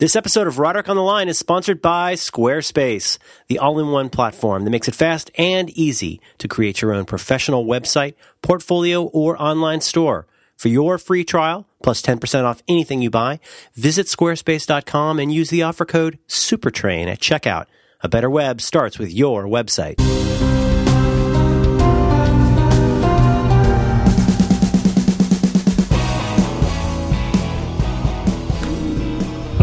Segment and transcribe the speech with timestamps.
[0.00, 4.10] This episode of Roderick on the Line is sponsored by Squarespace, the all in one
[4.10, 9.40] platform that makes it fast and easy to create your own professional website, portfolio, or
[9.40, 10.26] online store.
[10.56, 13.38] For your free trial, plus 10% off anything you buy,
[13.76, 17.66] visit squarespace.com and use the offer code SUPERTRAIN at checkout.
[18.00, 20.00] A better web starts with your website.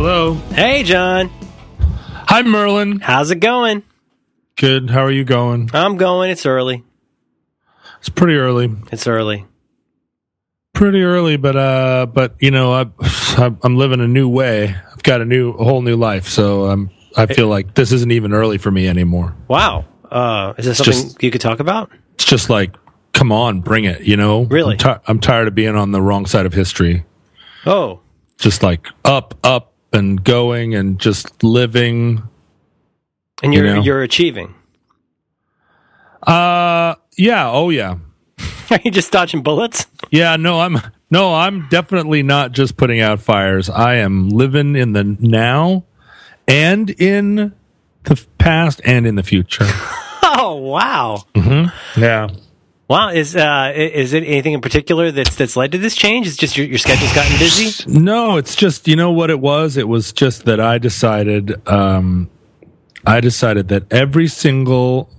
[0.04, 0.34] Hello.
[0.34, 1.30] Hey, John.
[2.28, 3.02] Hi, Merlin.
[3.02, 3.84] How's it going?
[4.56, 4.90] Good.
[4.90, 5.70] How are you going?
[5.76, 6.32] I'm going.
[6.32, 6.84] It's early.
[8.00, 8.72] It's pretty early.
[8.92, 9.46] It's early.
[10.74, 12.88] Pretty early, but uh, but you know, I,
[13.64, 14.76] I'm living a new way.
[14.92, 16.28] I've got a new, a whole new life.
[16.28, 19.36] So I'm, I feel like this isn't even early for me anymore.
[19.50, 19.86] Wow.
[20.10, 21.92] Uh, is this something just- you could talk about?
[22.16, 22.76] It's just like,
[23.14, 24.02] come on, bring it.
[24.02, 24.78] You know, Really?
[24.80, 27.06] I'm, ti- I'm tired of being on the wrong side of history.
[27.68, 28.00] Oh,
[28.40, 32.24] Just like up, up, and going, and just living.
[33.44, 33.82] and You you're know.
[33.82, 34.54] you're achieving.
[36.26, 37.50] Uh, yeah.
[37.50, 37.98] Oh, yeah.
[38.72, 39.88] Are you just dodging bullets?
[40.12, 43.70] Yeah, no, I'm no, I'm definitely not just putting out fires.
[43.70, 45.84] I am living in the now
[46.48, 47.54] and in
[48.04, 49.66] the past and in the future.
[50.34, 51.24] Oh wow,
[51.98, 52.30] Yeah.
[52.92, 53.10] Wow!
[53.10, 56.28] Is uh is it anything in particular that's that's led to this change?
[56.28, 57.84] It's just your your schedule's gotten busy.
[57.88, 59.78] No, it's just you know what it was?
[59.78, 62.30] It was just that I decided um
[63.06, 65.10] I decided that every single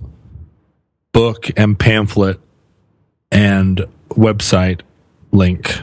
[1.11, 2.39] book and pamphlet
[3.31, 4.81] and website
[5.31, 5.81] link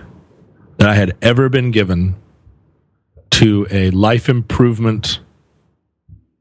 [0.78, 2.16] that I had ever been given
[3.33, 5.20] to a life improvement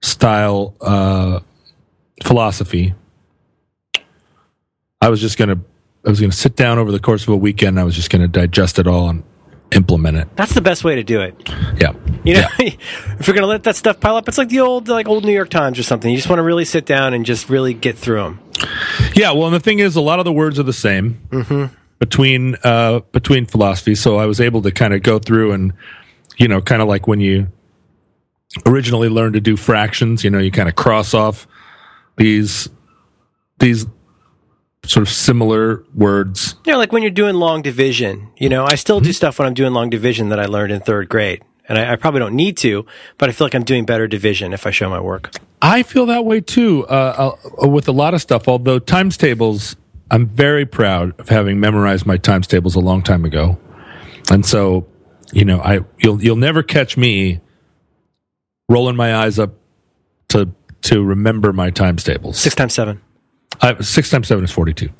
[0.02, 1.40] style uh,
[2.24, 2.94] philosophy,
[5.02, 5.60] I was just gonna
[6.06, 7.80] I was gonna sit down over the course of a weekend.
[7.80, 9.24] I was just gonna digest it all and
[9.72, 10.28] implement it.
[10.36, 11.36] That's the best way to do it.
[11.80, 14.88] Yeah, You know, if you're gonna let that stuff pile up, it's like the old
[14.88, 16.10] like old New York Times or something.
[16.10, 18.40] You just want to really sit down and just really get through them.
[19.16, 19.32] yeah.
[19.32, 23.00] Well, and the thing is, a lot of the words are the same between uh,
[23.12, 24.02] between philosophies.
[24.02, 25.74] So I was able to kind of go through and
[26.38, 27.48] you know, kind of like when you
[28.66, 30.24] originally learned to do fractions.
[30.24, 31.48] You know, you kind of cross off
[32.18, 32.68] these
[33.60, 33.86] these
[34.90, 38.32] sort of similar words You know, like when you're doing long division.
[38.38, 40.82] You know, I still do stuff when I'm doing long division that I learned in
[40.82, 42.86] third grade, and I, I probably don't need to,
[43.18, 45.36] but I feel like I'm doing better division if I show my work.
[45.62, 48.48] I feel that way too uh, uh, with a lot of stuff.
[48.48, 49.76] Although times tables,
[50.10, 53.60] I'm very proud of having memorized my times tables a long time ago,
[54.32, 54.88] and so
[55.32, 57.42] you know, I you'll you'll never catch me
[58.68, 59.54] rolling my eyes up
[60.30, 60.50] to
[60.82, 62.40] to remember my times tables.
[62.40, 63.02] Six times seven.
[63.62, 64.90] I, six times seven is forty two.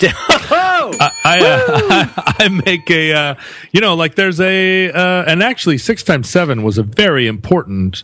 [0.52, 3.34] Oh, I uh, I make a uh,
[3.70, 8.02] you know like there's a uh, and actually six times seven was a very important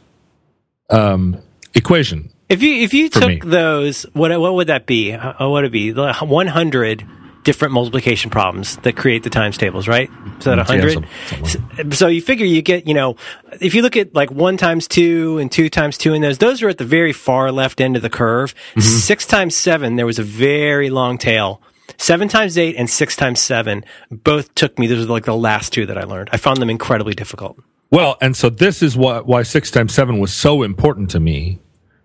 [0.90, 1.40] um,
[1.74, 2.30] equation.
[2.48, 3.40] If you if you took me.
[3.42, 5.12] those, what what would that be?
[5.12, 5.92] Uh, what would it be?
[5.92, 7.04] One hundred
[7.46, 10.10] different multiplication problems that create the times tables, right?
[10.40, 11.06] So that Mm,
[11.38, 11.94] yeah, hundred.
[11.94, 13.16] So you figure you get, you know,
[13.60, 16.60] if you look at like one times two and two times two and those, those
[16.62, 18.52] are at the very far left end of the curve.
[18.70, 18.80] Mm-hmm.
[18.80, 21.62] Six times seven, there was a very long tail.
[21.98, 24.88] Seven times eight and six times seven both took me.
[24.88, 26.30] Those were like the last two that I learned.
[26.32, 27.58] I found them incredibly difficult.
[27.92, 31.60] Well, and so this is what why six times seven was so important to me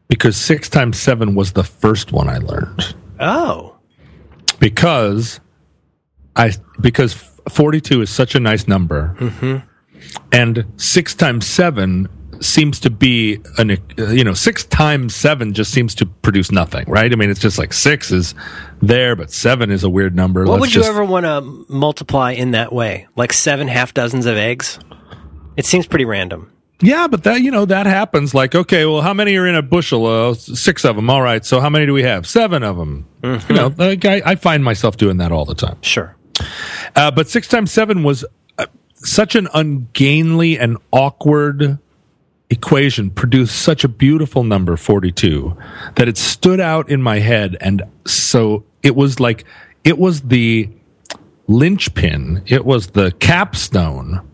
[0.07, 3.75] because six times seven was the first one I learned Oh,
[4.61, 5.41] because
[6.37, 7.13] I because
[7.49, 9.13] forty two is such a nice number,
[10.31, 12.07] and six times seven
[12.39, 17.11] seems to be an you know six times seven just seems to produce nothing, right?
[17.11, 18.33] I mean, it's just like six is
[18.81, 20.41] there, but seven is a weird number.
[20.45, 23.07] what Let's would you just- ever want to multiply in that way?
[23.17, 24.79] Like seven half dozens of eggs?
[25.57, 26.51] It seems pretty random.
[26.83, 28.33] Yeah, but that you know that happens.
[28.33, 30.05] Like, okay, well, how many are in a bushel?
[30.07, 31.09] Uh, six of them.
[31.11, 31.45] All right.
[31.45, 32.25] So how many do we have?
[32.25, 33.05] Seven of them.
[33.23, 35.77] You know, like, I, I find myself doing that all the time.
[35.81, 36.15] Sure.
[36.95, 38.25] Uh, but six times seven was
[38.57, 38.65] uh,
[38.95, 41.77] such an ungainly and awkward
[42.49, 43.11] equation.
[43.11, 45.55] Produced such a beautiful number, forty-two,
[45.95, 49.45] that it stood out in my head, and so it was like
[49.83, 50.69] it was the
[51.47, 52.41] linchpin.
[52.47, 54.27] It was the capstone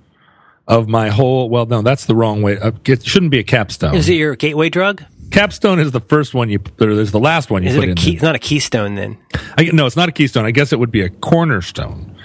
[0.67, 1.49] of my whole.
[1.49, 2.57] Well, no, that's the wrong way.
[2.57, 3.95] Uh, It shouldn't be a capstone.
[3.95, 5.03] Is it your gateway drug?
[5.31, 6.59] Capstone is the first one you.
[6.79, 7.97] Or there's the last one you Is put it a in.
[7.97, 8.13] key?
[8.13, 9.17] It's not a keystone then.
[9.57, 10.45] I, no, it's not a keystone.
[10.45, 12.15] I guess it would be a cornerstone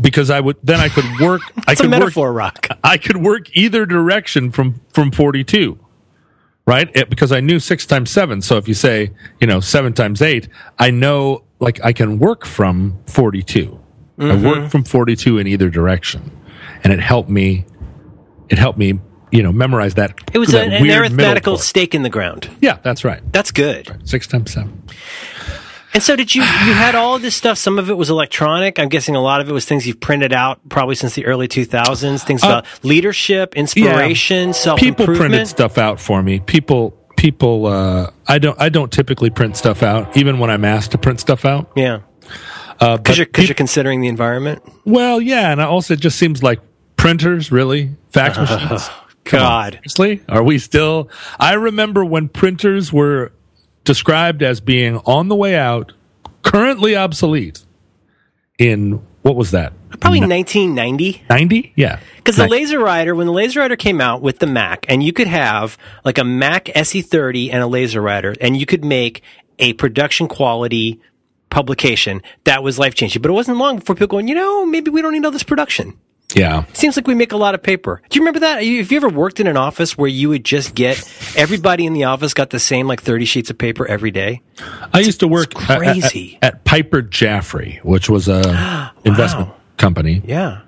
[0.00, 1.42] because I would then I could work.
[1.66, 2.38] I It's a could metaphor, work.
[2.38, 2.66] Rock.
[2.84, 5.78] I could work either direction from from forty two,
[6.66, 6.90] right?
[6.94, 8.42] It, because I knew six times seven.
[8.42, 12.44] So if you say you know seven times eight, I know like I can work
[12.46, 13.42] from forty
[14.18, 14.68] I work mm-hmm.
[14.68, 16.30] from forty two in either direction,
[16.84, 17.66] and it helped me.
[18.48, 19.00] It helped me
[19.32, 20.14] you know, memorize that.
[20.32, 22.48] It was that an, an arithmetical stake in the ground.
[22.60, 23.20] Yeah, that's right.
[23.32, 24.00] That's good.
[24.08, 24.82] Six times seven.
[25.94, 27.58] And so did you, you had all of this stuff.
[27.58, 28.78] Some of it was electronic.
[28.78, 31.48] I'm guessing a lot of it was things you've printed out probably since the early
[31.48, 32.22] 2000s.
[32.24, 36.40] Things about leadership, inspiration, self Uh, People printed stuff out for me.
[36.40, 37.66] People, people.
[37.66, 38.58] Uh, I don't.
[38.58, 41.70] I don't typically print stuff out, even when I'm asked to print stuff out.
[41.76, 42.00] Yeah.
[42.80, 44.62] Uh, Because but you're, 'cause peop- you're considering the environment.
[44.86, 46.60] well, yeah, and also it just seems like
[46.96, 48.88] printers, really, fax machines.
[49.24, 49.74] God.
[49.74, 51.08] seriously, are we still?
[51.38, 53.32] I remember when printers were
[53.84, 55.92] described as being on the way out,
[56.42, 57.64] currently obsolete.
[58.58, 59.72] In what was that?
[60.00, 61.24] Probably 1990.
[61.28, 61.72] Ninety?
[61.74, 62.00] Yeah.
[62.16, 65.78] Because the LaserWriter, when the LaserWriter came out with the Mac, and you could have
[66.04, 69.22] like a Mac SE30 and a LaserWriter, and you could make
[69.58, 71.00] a production quality
[71.50, 73.22] publication that was life changing.
[73.22, 75.42] But it wasn't long before people going, you know, maybe we don't need all this
[75.42, 75.98] production.
[76.34, 76.64] Yeah.
[76.72, 78.00] Seems like we make a lot of paper.
[78.08, 78.62] Do you remember that?
[78.64, 80.98] Have you ever worked in an office where you would just get
[81.36, 84.42] everybody in the office got the same like 30 sheets of paper every day?
[84.92, 86.38] I used to work It's at- at- crazy.
[86.42, 90.22] At, Piper Jaffray, which was a investment company.
[90.24, 90.62] Yeah.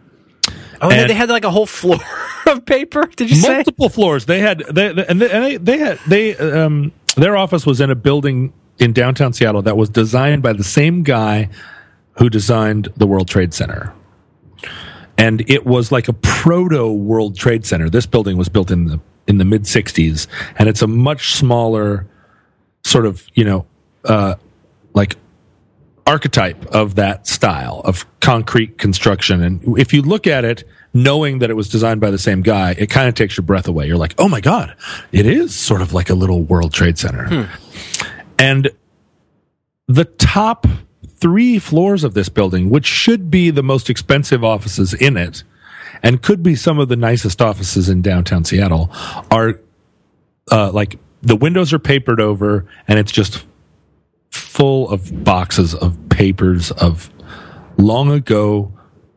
[0.82, 1.98] Oh, and, And- they had like a whole floor
[2.46, 3.06] of paper.
[3.06, 3.54] Did you say?
[3.54, 4.26] Multiple floors.
[4.26, 7.80] They had they, they- and they, and they, they had they um their office was
[7.80, 11.48] in a building in downtown Seattle that was designed by the same guy
[12.18, 13.92] who designed the World Trade Center.
[15.16, 17.88] And it was like a proto World Trade Center.
[17.88, 20.26] This building was built in the in the mid 60s
[20.58, 22.06] and it's a much smaller
[22.84, 23.66] sort of, you know,
[24.04, 24.34] uh
[24.92, 25.16] like
[26.06, 29.42] archetype of that style of concrete construction.
[29.42, 32.72] And if you look at it, knowing that it was designed by the same guy,
[32.72, 33.86] it kind of takes your breath away.
[33.86, 34.74] You're like, oh my God,
[35.12, 37.48] it is sort of like a little World Trade Center.
[38.38, 38.70] And
[39.88, 40.66] the top
[41.24, 45.42] three floors of this building, which should be the most expensive offices in it,
[46.02, 48.90] and could be some of the nicest offices in downtown Seattle,
[49.30, 49.58] are
[50.52, 53.46] uh, like the windows are papered over, and it's just
[54.30, 57.08] full of boxes of papers of
[57.78, 58.70] long ago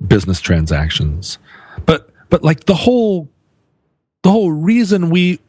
[0.07, 1.39] business transactions.
[1.86, 3.27] But but like the whole
[4.21, 5.42] the whole reason we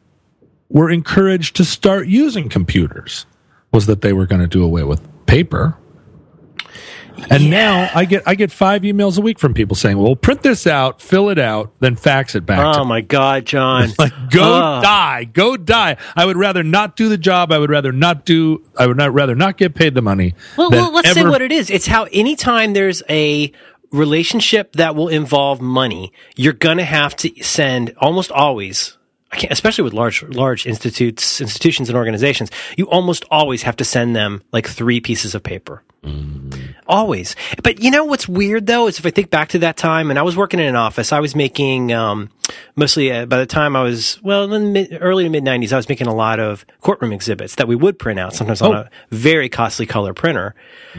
[0.67, 3.25] were encouraged to start using computers
[3.71, 5.77] was that they were going to do away with paper.
[7.29, 10.43] And now I get I get five emails a week from people saying, "Well, print
[10.43, 13.89] this out, fill it out, then fax it back." to Oh my God, John.
[13.99, 14.83] like go Ugh.
[14.83, 18.63] die go die i would rather not do the job i would rather not do
[18.77, 21.51] i would not rather not get paid the money Well, well let's say what it
[21.51, 21.69] is.
[21.69, 23.51] It's how anytime there's a
[23.91, 28.97] relationship that will involve money, you're going to have to send almost always.
[29.31, 33.85] I can't, especially with large, large institutes, institutions and organizations, you almost always have to
[33.85, 35.83] send them like three pieces of paper.
[36.87, 37.35] Always.
[37.61, 40.17] But you know what's weird though is if I think back to that time and
[40.17, 42.31] I was working in an office, I was making, um,
[42.75, 45.71] mostly uh, by the time I was, well, in the mid, early to mid 90s,
[45.71, 48.73] I was making a lot of courtroom exhibits that we would print out sometimes on
[48.73, 48.79] Oh.
[48.79, 50.55] a very costly color printer.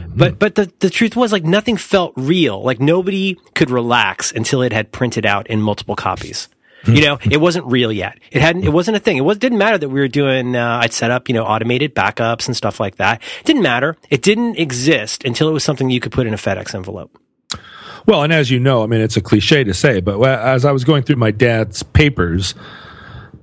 [0.06, 2.62] But, but the, the truth was like nothing felt real.
[2.62, 6.48] Like nobody could relax until it had printed out in multiple copies.
[6.86, 8.18] You know, it wasn't real yet.
[8.30, 9.18] It hadn't, it wasn't a thing.
[9.18, 11.94] It was, didn't matter that we were doing, uh, I'd set up, you know, automated
[11.94, 13.22] backups and stuff like that.
[13.40, 13.96] It didn't matter.
[14.08, 17.18] It didn't exist until it was something you could put in a FedEx envelope.
[18.06, 20.72] well and as you know i mean it's a cliche to say but as i
[20.72, 22.54] was going through my dad's papers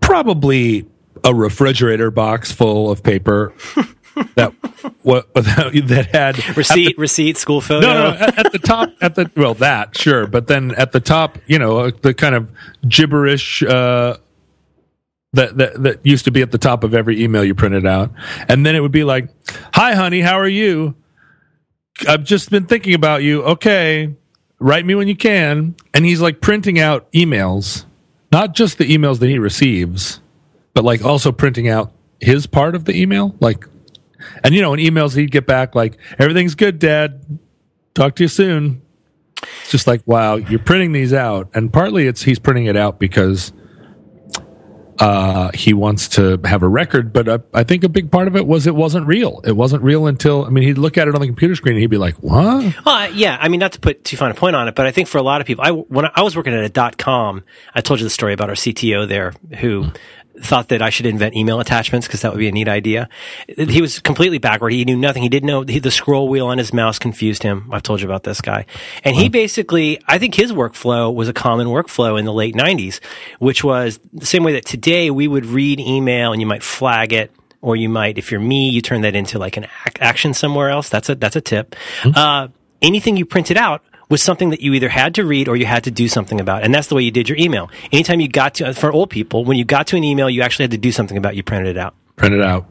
[0.02, 0.86] probably
[1.24, 3.54] a refrigerator box full of paper
[4.36, 4.54] that
[5.04, 7.88] what that had Receipt, receipt, school photo.
[7.88, 8.18] No, no, no.
[8.18, 11.60] At, at the top, at the well, that sure, but then at the top, you
[11.60, 12.52] know, uh, the kind of
[12.88, 14.18] gibberish uh,
[15.34, 18.12] that that that used to be at the top of every email you printed out,
[18.48, 19.30] and then it would be like,
[19.74, 20.96] "Hi, honey, how are you?
[22.08, 23.44] I've just been thinking about you.
[23.44, 24.16] Okay,
[24.60, 27.86] write me when you can." And he's like printing out emails,
[28.32, 30.22] not just the emails that he receives,
[30.74, 33.66] but like also printing out his part of the email, like.
[34.44, 37.40] And you know, in emails he'd get back like, "Everything's good, Dad.
[37.94, 38.82] Talk to you soon."
[39.62, 43.00] It's just like, wow, you're printing these out, and partly it's he's printing it out
[43.00, 43.54] because
[45.00, 47.14] uh, he wants to have a record.
[47.14, 49.42] But uh, I think a big part of it was it wasn't real.
[49.44, 51.82] It wasn't real until I mean, he'd look at it on the computer screen and
[51.82, 54.56] he'd be like, "What?" I- yeah, I mean, not to put too fine a point
[54.56, 56.54] on it, but I think for a lot of people, I when I was working
[56.54, 57.44] at a dot com,
[57.76, 59.92] I told you the story about our CTO there who
[60.40, 63.10] thought that I should invent email attachments because that would be a neat idea.
[63.48, 64.72] He was completely backward.
[64.72, 65.24] He knew nothing.
[65.24, 67.70] He didn't know he, the scroll wheel on his mouse confused him.
[67.72, 68.66] I've told you about this guy,
[69.04, 73.00] and he basically, I think his workflow was a common workflow in the late '90s,
[73.40, 77.14] which was the same way that today we would read email and you might flag
[77.14, 80.34] it or you might, if you're me, you turn that into like an ac- action
[80.34, 80.90] somewhere else.
[80.90, 81.76] That's a that's a tip.
[82.16, 82.48] Uh,
[82.82, 85.84] anything you printed out was something that you either had to read or you had
[85.84, 86.64] to do something about.
[86.64, 87.70] And that's the way you did your email.
[87.92, 90.64] Anytime you got to, for old people, when you got to an email, you actually
[90.64, 91.36] had to do something about it.
[91.38, 91.94] You printed it out.
[92.16, 92.66] Print it out.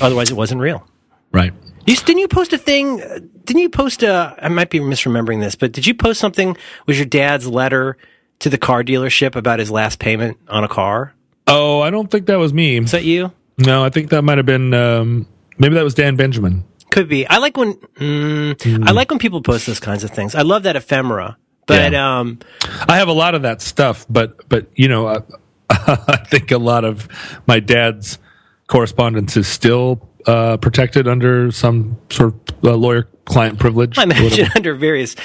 [0.00, 0.86] Otherwise, it wasn't real.
[1.32, 1.52] Right.
[1.86, 3.02] You, didn't you post a thing?
[3.02, 4.36] uh, Didn't you post a?
[4.40, 6.56] I might be misremembering this, but did you post something?
[6.86, 7.96] Was your dad's letter
[8.40, 11.14] to the car dealership about his last payment on a car?
[11.46, 12.78] Oh, I don't think that was me.
[12.78, 13.32] Is that you?
[13.58, 15.26] No, I think that might have been um,
[15.58, 16.64] maybe that was Dan Benjamin.
[16.90, 17.26] Could be.
[17.26, 20.34] I like when mm, I like when people post those kinds of things.
[20.34, 21.36] I love that ephemera.
[21.66, 22.18] But Yeah.
[22.18, 22.40] um,
[22.88, 25.18] I have a lot of that stuff, but but you know, I,
[25.70, 27.08] I think a lot of
[27.46, 28.18] my dad's
[28.66, 33.98] correspondence is still uh, protected under some sort of uh, lawyer-client privilege.
[33.98, 35.16] I imagine under various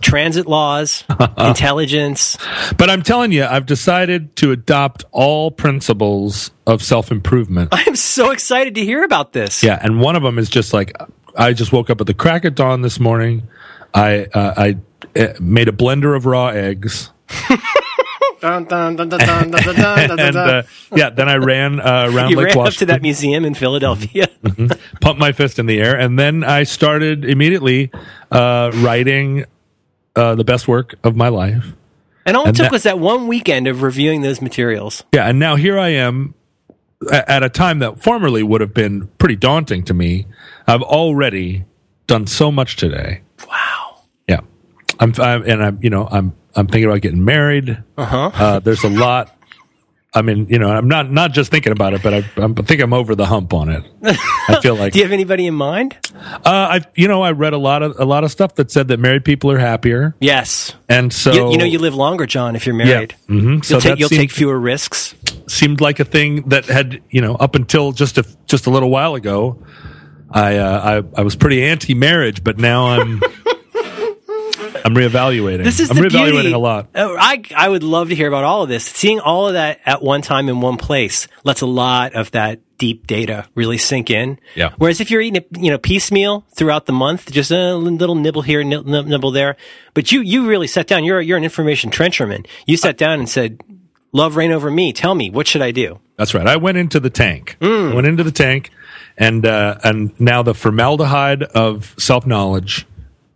[0.00, 1.04] transit laws,
[1.38, 2.38] intelligence.
[2.76, 7.68] But I'm telling you, I've decided to adopt all principles of self-improvement.
[7.72, 9.62] I am so excited to hear about this.
[9.62, 10.92] Yeah, and one of them is just like
[11.36, 13.48] I just woke up at the crack of dawn this morning.
[13.92, 17.10] I uh, I uh, made a blender of raw eggs.
[18.44, 20.62] And uh,
[20.94, 22.66] yeah, then I ran uh, around you Lake ran Washington.
[22.66, 24.28] up to that museum in Philadelphia.
[24.44, 24.98] mm-hmm.
[25.00, 27.90] Pumped my fist in the air, and then I started immediately
[28.30, 29.44] uh, writing
[30.14, 31.72] uh, the best work of my life.
[32.26, 35.02] And all and it took that, was that one weekend of reviewing those materials.
[35.12, 36.34] Yeah, and now here I am
[37.10, 40.26] at a time that formerly would have been pretty daunting to me.
[40.66, 41.64] I've already
[42.06, 43.23] done so much today
[45.00, 47.82] yeah, I'm, I'm and I'm you know I'm I'm thinking about getting married.
[47.96, 48.30] Uh-huh.
[48.34, 49.30] Uh, there's a lot.
[50.16, 52.62] I mean, you know, I'm not not just thinking about it, but I, I'm- I
[52.62, 53.82] think I'm over the hump on it.
[54.48, 55.96] I feel like Do you have anybody in mind?
[56.14, 58.86] uh, I, you know, I read a lot of a lot of stuff that said
[58.88, 60.72] that married people are happier, Yes.
[60.88, 63.16] and so You, you know, you live longer, John, if you're married.
[63.28, 63.64] Mhm.
[63.64, 65.16] So You'll, take, you'll seemed- take fewer risks.
[65.48, 68.90] seemed like a thing that had you know up until just a just a little
[68.90, 69.58] while ago.
[70.30, 73.20] I uh, I, I was pretty anti-marriage, but now I'm
[74.84, 75.64] I'm reevaluating.
[75.64, 76.52] This is I'm the reevaluating beauty.
[76.52, 76.88] a lot.
[76.94, 78.84] Oh, I I would love to hear about all of this.
[78.84, 82.60] Seeing all of that at one time in one place lets a lot of that
[82.76, 84.38] deep data really sink in.
[84.54, 84.70] Yeah.
[84.76, 88.42] Whereas if you're eating it, you know, piecemeal throughout the month, just a little nibble
[88.42, 89.56] here, nib- nib- nibble there,
[89.94, 91.02] but you you really sat down.
[91.04, 92.46] You're you're an information trencherman.
[92.66, 93.62] You sat down and said,
[94.12, 94.92] "Love reign over me.
[94.92, 96.46] Tell me what should I do." That's right.
[96.46, 97.56] I went into the tank.
[97.60, 97.92] Mm.
[97.92, 98.70] I went into the tank,
[99.16, 102.86] and uh, and now the formaldehyde of self knowledge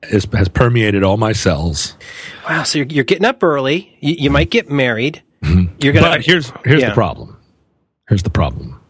[0.04, 1.96] is has permeated all my cells.
[2.48, 2.62] Wow.
[2.62, 3.96] So you're, you're getting up early.
[4.00, 5.22] You, you might get married.
[5.42, 6.08] You're gonna.
[6.08, 6.88] But here's here's Yeah.
[6.90, 7.36] the problem.
[8.08, 8.80] Here's the problem.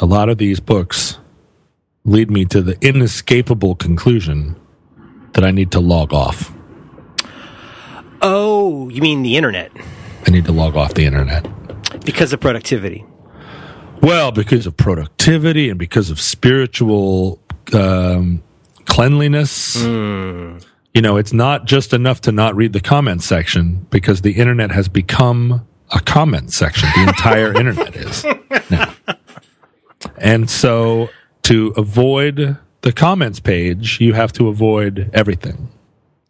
[0.00, 1.18] A lot of these books
[2.04, 4.56] lead me to the inescapable conclusion
[5.32, 6.52] that I need to log off.
[8.20, 9.72] Oh, you mean the internet
[10.26, 11.46] I need to log off the internet.
[12.04, 13.04] because of productivity?
[14.00, 17.40] Well, because of productivity and because of spiritual
[17.72, 18.42] um,
[18.86, 19.82] cleanliness.
[19.82, 20.58] Hmm.
[20.94, 24.70] You know, it's not just enough to not read the comment section because the internet
[24.70, 26.88] has become a comment section.
[26.94, 28.24] The entire internet is
[28.70, 28.94] now.
[30.18, 31.08] And so
[31.42, 35.70] to avoid the comments page, you have to avoid everything.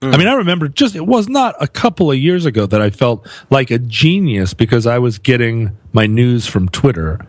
[0.03, 2.91] I mean, I remember just, it was not a couple of years ago that I
[2.91, 7.25] felt like a genius because I was getting my news from Twitter.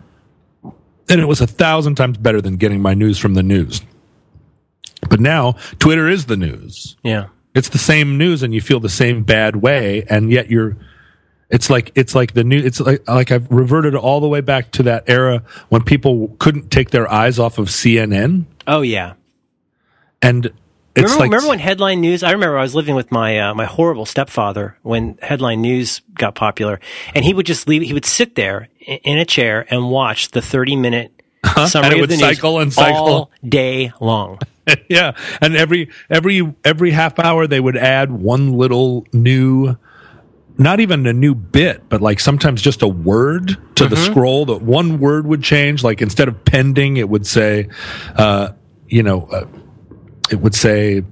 [1.08, 3.80] And it was a thousand times better than getting my news from the news.
[5.08, 6.96] But now Twitter is the news.
[7.02, 7.28] Yeah.
[7.54, 10.04] It's the same news and you feel the same bad way.
[10.10, 10.76] And yet you're,
[11.50, 14.72] it's like, it's like the new, it's like, like I've reverted all the way back
[14.72, 18.46] to that era when people couldn't take their eyes off of CNN.
[18.66, 19.14] Oh yeah.
[20.20, 20.52] And
[20.96, 22.22] it's remember, like, remember when headline news?
[22.22, 26.36] I remember I was living with my uh, my horrible stepfather when headline news got
[26.36, 26.78] popular,
[27.16, 27.82] and he would just leave.
[27.82, 31.13] He would sit there in, in a chair and watch the thirty minute
[31.68, 32.96] summary And it of would the cycle news and cycle.
[32.96, 34.38] all day long.
[34.88, 35.12] yeah.
[35.40, 39.76] And every, every, every half hour they would add one little new,
[40.56, 44.62] not even a new bit, but like sometimes just a word to the scroll that
[44.62, 45.82] one word would change.
[45.84, 47.68] Like instead of pending, it would say,
[48.16, 48.52] uh,
[48.86, 49.46] you know, uh,
[50.30, 51.02] it would say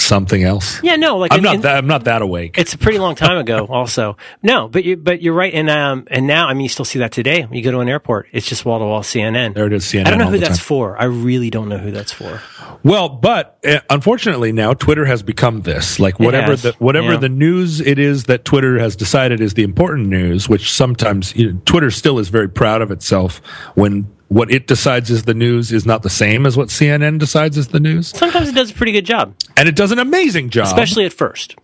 [0.00, 0.82] something else.
[0.82, 2.58] Yeah, no, like I'm in- not that, I'm not that awake.
[2.58, 4.16] It's a pretty long time ago, also.
[4.42, 6.98] No, but you but you're right, and um and now I mean you still see
[7.00, 7.42] that today.
[7.42, 9.54] When you go to an airport, it's just wall to wall CNN.
[9.54, 10.64] There it is, CNN I don't know who that's time.
[10.64, 11.00] for.
[11.00, 12.40] I really don't know who that's for.
[12.82, 16.00] Well, but uh, unfortunately now Twitter has become this.
[16.00, 17.18] Like whatever the whatever yeah.
[17.18, 21.52] the news it is that Twitter has decided is the important news, which sometimes you
[21.52, 23.38] know, Twitter still is very proud of itself
[23.74, 27.58] when what it decides is the news is not the same as what CNN decides
[27.58, 28.08] is the news.
[28.08, 30.66] Sometimes it does a pretty good job, And it does an amazing job.
[30.66, 31.56] especially at first.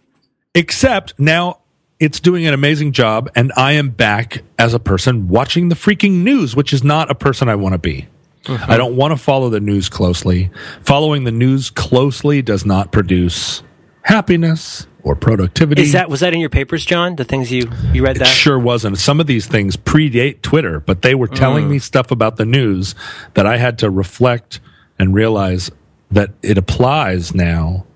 [0.55, 1.61] except now
[2.01, 6.23] it's doing an amazing job and I am back as a person watching the freaking
[6.25, 8.07] news, which is not a person I want to be.
[8.45, 8.71] Mm-hmm.
[8.71, 10.51] I don't want to follow the news closely.
[10.83, 13.63] Following the news closely does not produce
[14.03, 15.83] happiness or productivity.
[15.83, 17.15] Is that was that in your papers, John?
[17.15, 18.27] The things you you read It that?
[18.27, 18.99] sure wasn't.
[18.99, 22.97] Some of these things predate Twitter, but they were telling me stuff about the news
[23.35, 24.59] that I had to reflect
[24.99, 25.71] and realize
[26.11, 27.87] that it applies now.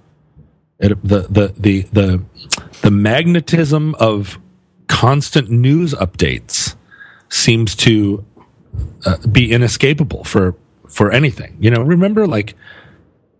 [0.78, 2.22] It, the, the the the
[2.82, 4.38] the magnetism of
[4.86, 6.76] constant news updates
[7.28, 8.24] seems to
[9.04, 10.54] uh, be inescapable for
[10.88, 11.56] for anything.
[11.58, 12.54] You know, remember like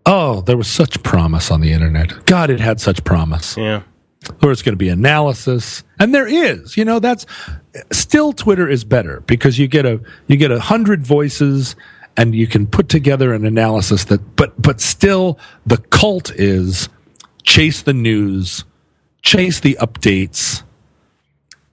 [0.05, 2.25] oh, there was such promise on the internet.
[2.25, 3.83] God, it had such promise Yeah.
[4.43, 7.25] or it's going to be analysis and there is you know that's
[7.91, 11.75] still twitter is better because you get a you get a hundred voices
[12.17, 16.87] and you can put together an analysis that but but still the cult is
[17.41, 18.63] chase the news
[19.23, 20.61] chase the updates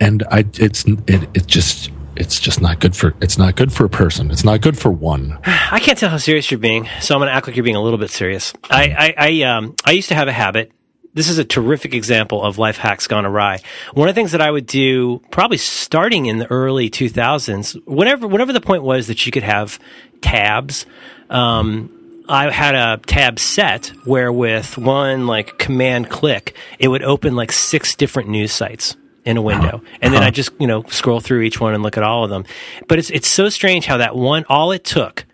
[0.00, 3.84] and i it's it, it just it's just not good for it's not good for
[3.84, 5.38] a person it's not good for one
[5.70, 7.76] I can't tell how serious you're being, so I'm going to act like you're being
[7.76, 8.54] a little bit serious.
[8.70, 10.72] I, I, I, um, I used to have a habit.
[11.14, 13.60] This is a terrific example of life hacks gone awry.
[13.92, 18.26] One of the things that I would do, probably starting in the early 2000s, whenever,
[18.26, 19.78] whenever the point was that you could have
[20.20, 20.86] tabs,
[21.28, 27.36] um, I had a tab set where with one like command click, it would open
[27.36, 28.96] like six different news sites
[29.28, 29.76] in a window.
[29.76, 29.96] Uh-huh.
[30.00, 30.32] And then I uh-huh.
[30.32, 32.46] just, you know, scroll through each one and look at all of them.
[32.88, 35.26] But it's, it's so strange how that one, all it took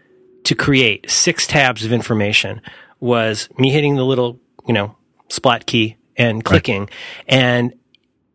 [0.45, 2.61] to create six tabs of information
[2.99, 4.97] was me hitting the little, you know,
[5.29, 6.91] splat key and clicking.
[7.29, 7.73] And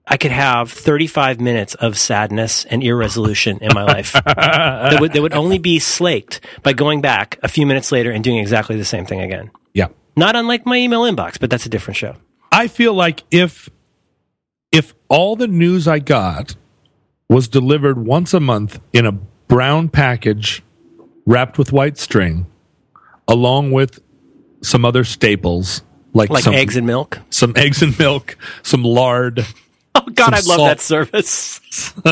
[0.07, 5.21] I could have 35 minutes of sadness and irresolution in my life that, would, that
[5.21, 8.85] would only be slaked by going back a few minutes later and doing exactly the
[8.85, 9.51] same thing again.
[9.73, 12.15] yeah Not unlike my email inbox, but that's a different show.
[12.49, 13.69] I feel like if
[14.71, 16.55] if all the news I got
[17.29, 20.63] was delivered once a month in a brown package
[21.25, 22.45] wrapped with white string,
[23.27, 23.99] along with
[24.61, 25.81] some other staples
[26.13, 27.19] like, Like some eggs and milk.
[27.29, 29.45] some eggs and milk, some lard,
[29.95, 30.67] Oh, God, I love salt.
[30.67, 31.59] that service.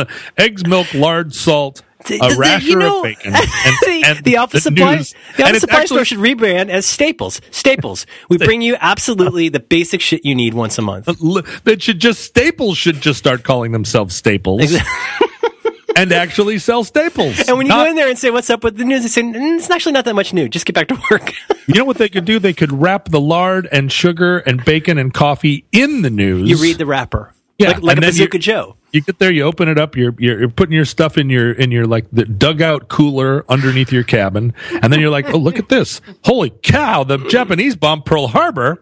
[0.38, 1.84] eggs, milk, lard, salt,
[2.16, 3.44] a the- rasher you know, of bacon, and,
[3.82, 5.14] the, and the office supply, news.
[5.38, 7.42] the office supply actually- store should rebrand as Staples.
[7.52, 8.06] Staples.
[8.30, 11.08] We bring you absolutely the basic shit you need once a month.
[11.08, 14.76] L- That should just Staples should just start calling themselves Staples
[15.96, 17.48] and actually sell Staples.
[17.48, 19.08] And when you Not- go in there and say, "What's up with the news?" they
[19.10, 20.48] say, "Mm, "It's actually not that much new.
[20.48, 21.34] Just get back to work."
[21.70, 22.40] You know what they could do?
[22.40, 26.50] They could wrap the lard and sugar and bacon and coffee in the news.
[26.50, 28.77] you read the wrapper, Yeah, like, like a Bazooka Joe.
[28.92, 31.52] You get there, you open it up, you're, you're you're putting your stuff in your
[31.52, 35.60] in your like the dugout cooler underneath your cabin, and then you're like, oh look
[35.60, 36.02] at this!
[36.24, 37.04] Holy cow!
[37.04, 38.78] The Japanese bombed Pearl Harbor,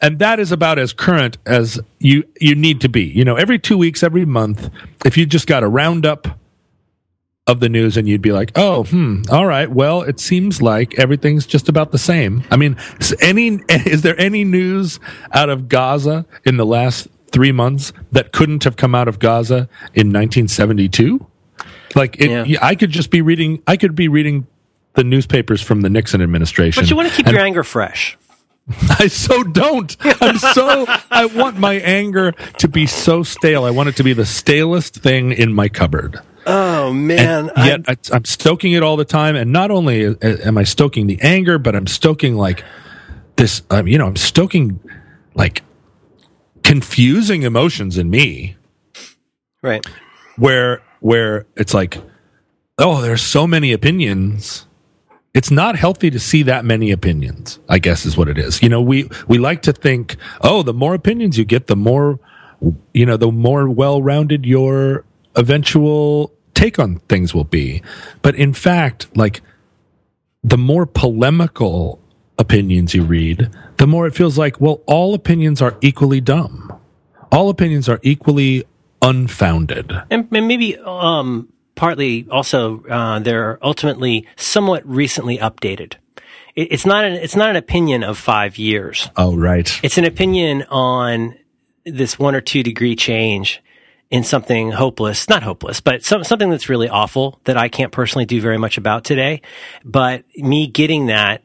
[0.00, 3.04] and that is about as current as you you need to be.
[3.04, 4.68] You know, every two weeks, every month,
[5.04, 6.38] if you just got a roundup
[7.46, 10.98] of the news and you'd be like, oh, hmm, all right, well, it seems like
[10.98, 12.42] everything's just about the same.
[12.50, 12.76] I mean,
[13.20, 14.98] any is there any news
[15.32, 19.68] out of Gaza in the last three months that couldn't have come out of Gaza
[19.94, 21.26] in 1972?
[21.94, 22.58] Like, it, Yeah.
[22.62, 23.62] I could just be reading.
[23.66, 24.46] I could be reading
[24.94, 26.82] the newspapers from the Nixon administration.
[26.82, 28.18] But you want to keep and your anger fresh.
[28.98, 29.96] I so don't.
[30.20, 30.86] I'm so.
[31.10, 33.64] I want my anger to be so stale.
[33.64, 36.20] I want it to be the stalest thing in my cupboard.
[36.46, 40.58] Oh man, And yet I, I'm stoking it all the time, and not only am
[40.58, 42.64] I stoking the anger, but I'm stoking like
[43.36, 43.62] this.
[43.70, 44.80] Um, you know, I'm stoking
[45.34, 45.62] like
[46.66, 48.56] confusing emotions in me,
[49.62, 49.86] right?
[50.36, 51.98] where where it's like,
[52.78, 54.66] oh, there's so many opinions.
[55.32, 57.60] It's not healthy to see that many opinions.
[57.68, 58.62] I guess is what it is.
[58.62, 62.18] You know, we we like to think, oh, the more opinions you get, the more
[62.92, 65.04] you know, the more well-rounded your
[65.36, 67.82] eventual take on things will be.
[68.22, 69.40] But in fact, like
[70.42, 72.00] the more polemical
[72.38, 76.78] opinions you read, the more it feels like, well, all opinions are equally dumb.
[77.32, 78.64] All opinions are equally
[79.02, 79.92] unfounded.
[80.10, 85.94] and, and maybe um, partly also uh, they're ultimately somewhat recently updated.
[86.54, 89.10] It, it's not an it's not an opinion of five years.
[89.16, 89.70] Oh, right.
[89.82, 91.36] It's an opinion on
[91.84, 93.62] this one or two degree change
[94.10, 98.24] in something hopeless, not hopeless, but some, something that's really awful that I can't personally
[98.24, 99.42] do very much about today.
[99.84, 101.42] But me getting that,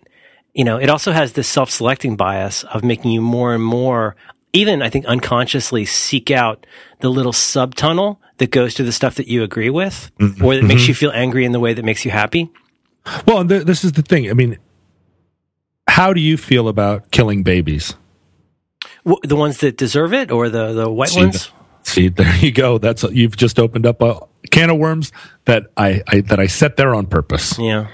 [0.53, 4.15] you know, it also has this self selecting bias of making you more and more,
[4.53, 6.65] even I think unconsciously seek out
[6.99, 10.43] the little subtunnel that goes to the stuff that you agree with mm-hmm.
[10.43, 10.89] or that makes mm-hmm.
[10.89, 12.49] you feel angry in the way that makes you happy.
[13.25, 14.29] Well, th- this is the thing.
[14.29, 14.57] I mean,
[15.87, 17.95] how do you feel about killing babies?
[19.05, 21.51] W- the ones that deserve it or the, the white See, ones?
[21.83, 22.77] See, there you go.
[22.77, 24.19] That's you've just opened up a
[24.51, 25.11] can of worms
[25.45, 27.57] that I, I that I set there on purpose.
[27.57, 27.87] Yeah.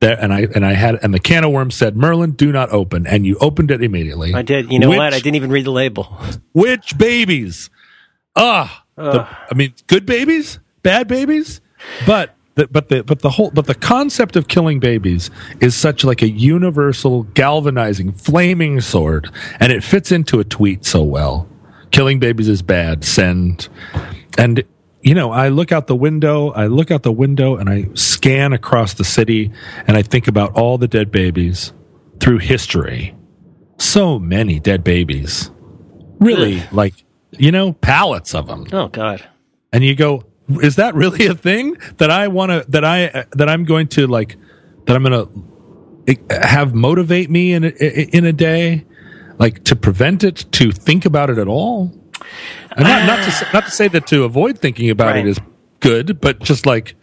[0.00, 2.70] There, and I and I had and the can of worms said Merlin, do not
[2.70, 4.34] open, and you opened it immediately.
[4.34, 4.70] I did.
[4.72, 5.12] You know Which- what?
[5.14, 6.04] I didn't even read the label.
[6.52, 7.70] Which babies?
[8.36, 11.60] Ah, the- I mean, good babies, bad babies,
[12.06, 12.34] but.
[12.54, 15.30] The, but the but the whole but the concept of killing babies
[15.60, 19.30] is such like a universal galvanizing flaming sword
[19.60, 21.48] and it fits into a tweet so well
[21.92, 23.68] killing babies is bad send
[24.36, 24.64] and
[25.08, 28.52] you know i look out the window i look out the window and i scan
[28.52, 29.50] across the city
[29.86, 31.72] and i think about all the dead babies
[32.20, 33.14] through history.
[33.78, 35.50] So many dead babies.
[36.18, 36.94] Really like
[37.44, 39.24] you know pallets of them Oh God.
[39.72, 40.24] and you go
[40.62, 44.06] is that really a thing that i want to that i that i'm going to
[44.06, 44.36] like
[44.86, 47.68] that i'm going to eh, have motivate me in a,
[48.16, 48.84] in a day?
[49.38, 51.92] Like to prevent it to think about it at all
[52.76, 55.26] and not, not to say, not to say that to avoid thinking about Right.
[55.26, 55.38] it is
[55.80, 56.94] good but just like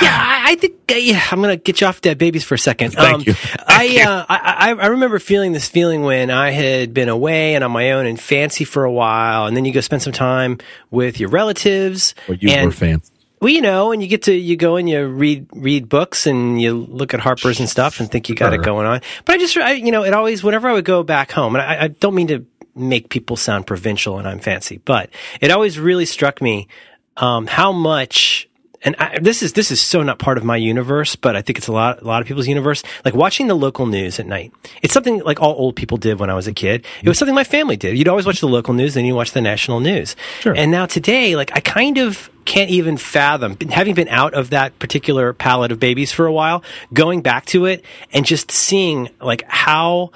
[0.00, 2.58] Yeah, I, I think uh, yeah, I'm gonna get you off dead babies for a
[2.58, 2.92] second.
[2.92, 3.34] Thank you.
[3.68, 7.62] I, uh, I I I remember feeling this feeling when I had been away and
[7.62, 10.56] on my own and fancy for a while, and then you go spend some time
[10.90, 12.14] with your relatives.
[12.28, 13.10] or you and, were fans
[13.42, 16.60] Well, you know, and you get to you go and you read read books and
[16.62, 19.02] you look at Harper's and stuff and think you got it going on.
[19.26, 21.62] But I just, I, you know, it always whenever I would go back home, and
[21.62, 22.46] I, I don't mean to
[22.78, 25.10] make people sound provincial and I'm fancy, but
[25.40, 26.68] it always really struck me
[27.16, 28.48] um, how much.
[28.82, 31.58] And I, this is this is so not part of my universe, but I think
[31.58, 32.84] it's a lot a lot of people's universe.
[33.04, 34.52] Like watching the local news at night.
[34.82, 36.86] It's something like all old people did when I was a kid.
[37.02, 37.98] It was something my family did.
[37.98, 40.14] You'd always watch the local news, then you watch the national news.
[40.40, 40.54] Sure.
[40.56, 44.78] And now today, like I kind of can't even fathom having been out of that
[44.78, 46.62] particular palette of babies for a while,
[46.94, 50.12] going back to it and just seeing like how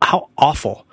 [0.00, 0.86] how awful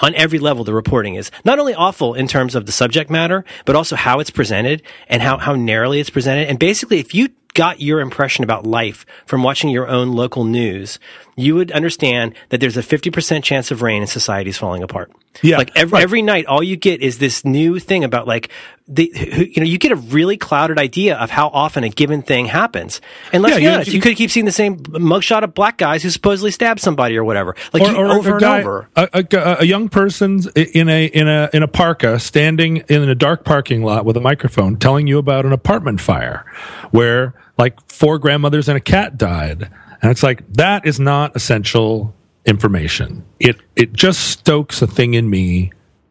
[0.00, 1.30] on every level the reporting is.
[1.44, 5.22] Not only awful in terms of the subject matter, but also how it's presented and
[5.22, 6.48] how, how narrowly it's presented.
[6.48, 10.98] And basically, if you got your impression about life from watching your own local news,
[11.38, 15.10] you would understand that there's a 50% chance of rain and society's falling apart.
[15.42, 16.02] Yeah, Like every, right.
[16.02, 18.48] every night, all you get is this new thing about like
[18.88, 19.12] the,
[19.54, 23.00] you know, you get a really clouded idea of how often a given thing happens.
[23.32, 25.78] And let's Yeah, be you- honest, you, could keep seeing the same mugshot of black
[25.78, 27.54] guys who supposedly stabbed somebody or whatever.
[27.72, 28.88] Like you- over a and guy- over.
[28.96, 33.14] A, a, a young person's in a in a in a parka standing in a
[33.14, 36.44] dark parking lot with a microphone telling you about an apartment fire
[36.90, 39.70] where like four grandmothers and a cat died
[40.02, 42.14] and it's like that is not essential
[42.46, 45.70] information it it just stokes a thing in me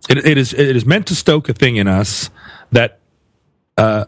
[0.10, 2.30] it, it is it is meant to stoke a thing in us
[2.72, 3.00] that
[3.78, 4.06] uh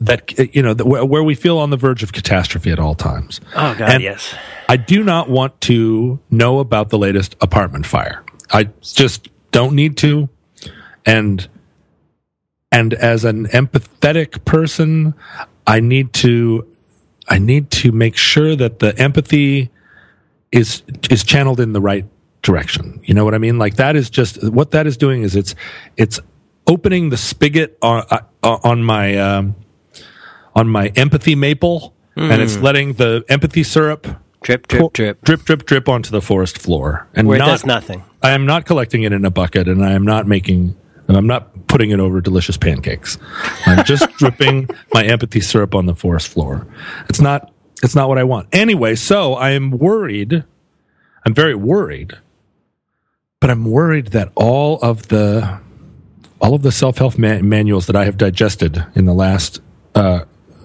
[0.00, 3.40] that you know that where we feel on the verge of catastrophe at all times
[3.54, 4.34] Oh God, And- yes.
[4.68, 8.22] I do not want to know about the latest apartment fire.
[8.52, 10.28] I just don't need to.
[11.04, 11.48] And
[12.70, 15.14] and as an empathetic person,
[15.66, 16.68] I need to
[17.30, 19.70] I need to make sure that the empathy
[20.52, 22.04] is is channeled in the right
[22.42, 23.00] direction.
[23.04, 23.58] You know what I mean?
[23.58, 25.54] Like that is just what that is doing is it's
[25.96, 26.20] it's
[26.66, 29.54] opening the spigot on uh, on my um,
[30.54, 34.06] on my empathy maple and it's letting the empathy syrup
[34.42, 35.22] Drip, drip, drip.
[35.22, 38.02] drip, drip, drip onto the forest floor, and Where it not, does nothing.
[38.22, 40.74] I am not collecting it in a bucket, and I am not making.
[41.08, 43.16] I'm not putting it over delicious pancakes.
[43.64, 46.66] I'm just dripping my empathy syrup on the forest floor.
[47.08, 47.52] It's not.
[47.82, 48.48] It's not what I want.
[48.52, 50.44] Anyway, so I am worried.
[51.24, 52.12] I'm very worried,
[53.40, 55.60] but I'm worried that all of the
[56.40, 59.60] all of the self help man- manuals that I have digested in the last
[59.94, 60.24] uh,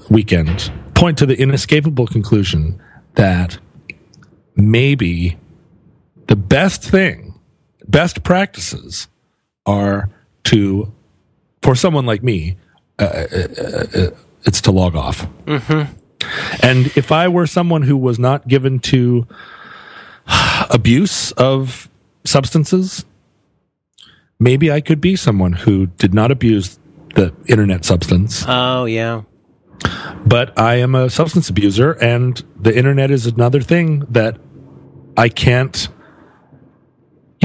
[0.10, 2.82] weekend point to the inescapable conclusion
[3.16, 3.60] that
[4.56, 5.38] maybe
[6.28, 7.40] the best thing,
[7.88, 9.08] best practices
[9.66, 10.10] are
[10.46, 10.94] to,
[11.66, 12.56] for someone like me,
[13.00, 13.38] uh, uh,
[13.98, 14.10] uh,
[14.46, 15.28] it's to log off.
[16.62, 19.28] And if I were someone who was not given to
[20.70, 21.90] abuse of
[22.24, 23.04] substances,
[24.40, 26.80] maybe I could be someone who did not abuse
[27.16, 29.22] the internet substance Oh yeah.
[30.26, 34.38] but I am a substance abuser, and the internet is another thing that
[35.18, 35.88] I can't.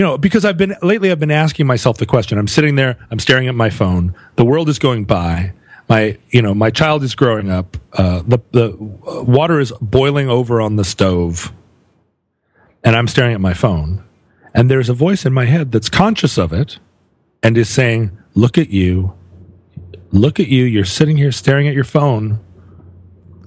[0.00, 2.38] You know, because I've been lately, I've been asking myself the question.
[2.38, 4.14] I'm sitting there, I'm staring at my phone.
[4.36, 5.52] The world is going by.
[5.90, 7.76] My, you know, my child is growing up.
[7.92, 8.68] Uh, the the
[9.06, 11.52] uh, water is boiling over on the stove,
[12.82, 14.02] and I'm staring at my phone.
[14.54, 16.78] And there's a voice in my head that's conscious of it,
[17.42, 19.12] and is saying, "Look at you,
[20.12, 20.64] look at you.
[20.64, 22.40] You're sitting here staring at your phone.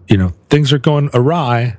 [0.08, 1.78] You know, things are going awry.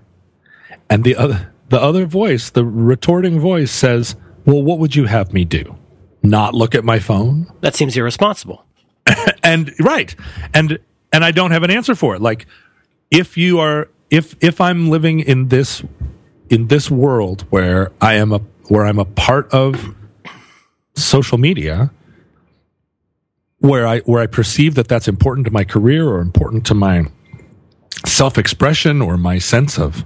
[0.91, 5.33] And the other, the other voice, the retorting voice says, well, what would you have
[5.33, 5.77] me do?
[6.23, 7.51] Not look at my phone?
[7.61, 8.65] That seems irresponsible.
[9.43, 10.17] And right.
[10.55, 10.79] And,
[11.13, 12.23] and I don't have an answer for it.
[12.23, 12.47] Like,
[13.11, 15.83] if you are, if if I'm living in this
[16.49, 19.95] in this world where I am a where I'm a part of
[20.95, 21.91] social media,
[23.59, 27.07] where I where I perceive that that's important to my career or important to my
[28.07, 30.05] self expression or my sense of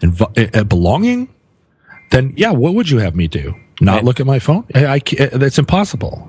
[0.00, 1.28] inv- uh, belonging,
[2.10, 3.54] then yeah, what would you have me do?
[3.80, 4.04] Not Right.
[4.04, 4.64] look at my phone?
[4.74, 6.28] I, I uh, that's impossible.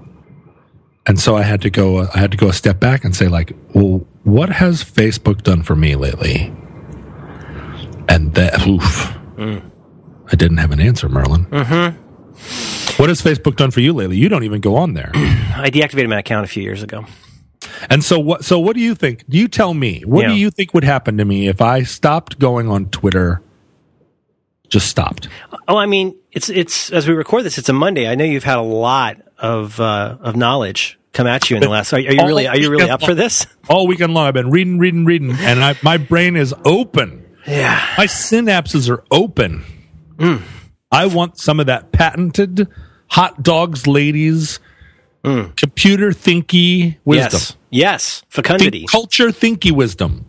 [1.06, 1.98] And so I had to go.
[2.00, 5.42] Uh, I had to go a step back and say, like, well, what has Facebook
[5.44, 6.54] done for me lately?
[8.10, 8.84] And that, oof,
[9.38, 9.62] mm.
[10.32, 11.46] I didn't have an answer, Merlin.
[11.46, 13.02] Mm-hmm.
[13.02, 14.18] What has Facebook done for you lately?
[14.18, 15.12] You don't even go on there.
[15.16, 17.06] I deactivated my account a few years ago.
[17.90, 19.24] And so what so what do you think?
[19.30, 20.30] Do you tell me, what Yeah.
[20.30, 23.42] do you think would happen to me if I stopped going on Twitter?
[24.70, 25.30] Just stopped.
[25.68, 28.08] Oh, I mean, it's it's as we record this, it's a Monday.
[28.08, 31.70] I know you've had a lot of uh, of knowledge come at you in the
[31.70, 31.94] last.
[31.94, 33.48] Are, are you really are you really up for this?
[33.70, 37.26] All weekend long I've been reading, reading, reading, and I, my brain is open.
[37.46, 37.82] Yeah.
[37.98, 39.64] My synapses are open.
[40.18, 40.42] Mm.
[40.92, 42.68] I want some of that patented
[43.08, 44.60] hot dogs ladies
[45.56, 47.40] computer thinky wisdom.
[47.40, 47.44] Mm.
[47.44, 47.58] Yes.
[47.70, 48.20] Yes.
[48.30, 48.86] Think Fecundity.
[48.86, 50.26] culture thinky wisdom.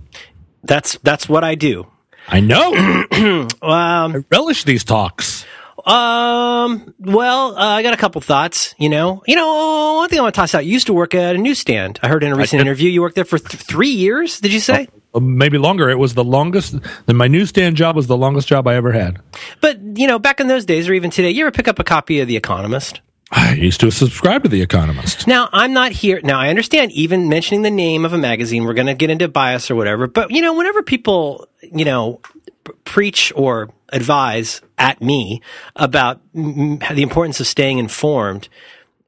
[0.65, 1.87] That's that's what I do.
[2.29, 3.05] I know.
[3.61, 5.45] Um, I relish these talks.
[5.85, 6.95] Um.
[6.99, 8.75] Well, uh, I got a couple thoughts.
[8.79, 9.23] You know.
[9.27, 9.95] You know.
[9.97, 10.65] One thing I want to toss out.
[10.65, 11.99] You used to work at a newsstand.
[12.03, 14.41] I heard in a recent interview you worked there for th- three years.
[14.41, 14.89] Did you say?
[15.15, 15.89] Uh, maybe longer.
[15.89, 16.77] It was the longest.
[17.07, 19.21] Then my newsstand job was the longest job I ever had.
[19.61, 21.85] But you know, back in those days, or even today, you ever pick up a
[21.85, 23.01] copy of The Economist?
[23.31, 25.27] I used to subscribe to The Economist.
[25.27, 26.21] Now, I'm not here.
[26.25, 29.29] Now, I understand even mentioning the name of a magazine, we're going to get into
[29.29, 30.07] bias or whatever.
[30.07, 32.21] But, you know, whenever people, you know,
[32.85, 35.43] preach or advise at me
[35.77, 38.49] about mm, the importance of staying informed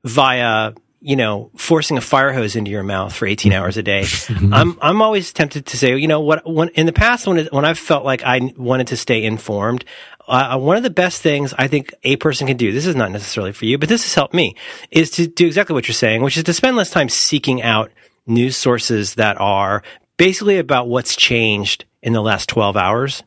[0.04, 4.04] via, you know, forcing a fire hose into your mouth for 18 hours a day,
[4.28, 7.52] I'm, I'm always tempted to say, you know, what, when, in the past, when, it,
[7.52, 9.84] when I've felt like I wanted to stay informed,
[10.28, 13.10] uh, one of the best things I think a person can do, this is not
[13.10, 14.54] necessarily for you, but this has helped me,
[14.90, 17.90] is to do exactly what you're saying, which is to spend less time seeking out
[18.26, 19.82] news sources that are
[20.16, 23.22] basically about what's changed in the last 12 hours.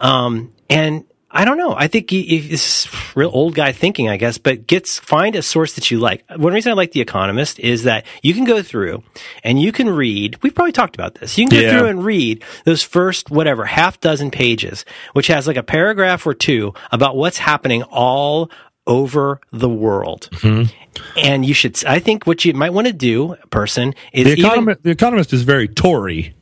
[0.00, 1.74] Um, and I don't know.
[1.76, 5.90] I think this real old guy thinking, I guess, but gets find a source that
[5.90, 6.24] you like.
[6.34, 9.04] One reason I like The Economist is that you can go through
[9.44, 10.42] and you can read.
[10.42, 11.38] We've probably talked about this.
[11.38, 11.78] You can go Yeah.
[11.78, 16.34] through and read those first whatever half dozen pages, which has like a paragraph or
[16.34, 18.50] two about what's happening all
[18.88, 20.28] over the world.
[20.32, 20.64] Mm-hmm.
[21.16, 21.84] And you should.
[21.84, 25.32] I think what you might want to do, person, is The even, Economist, the Economist
[25.32, 26.34] is very Tory.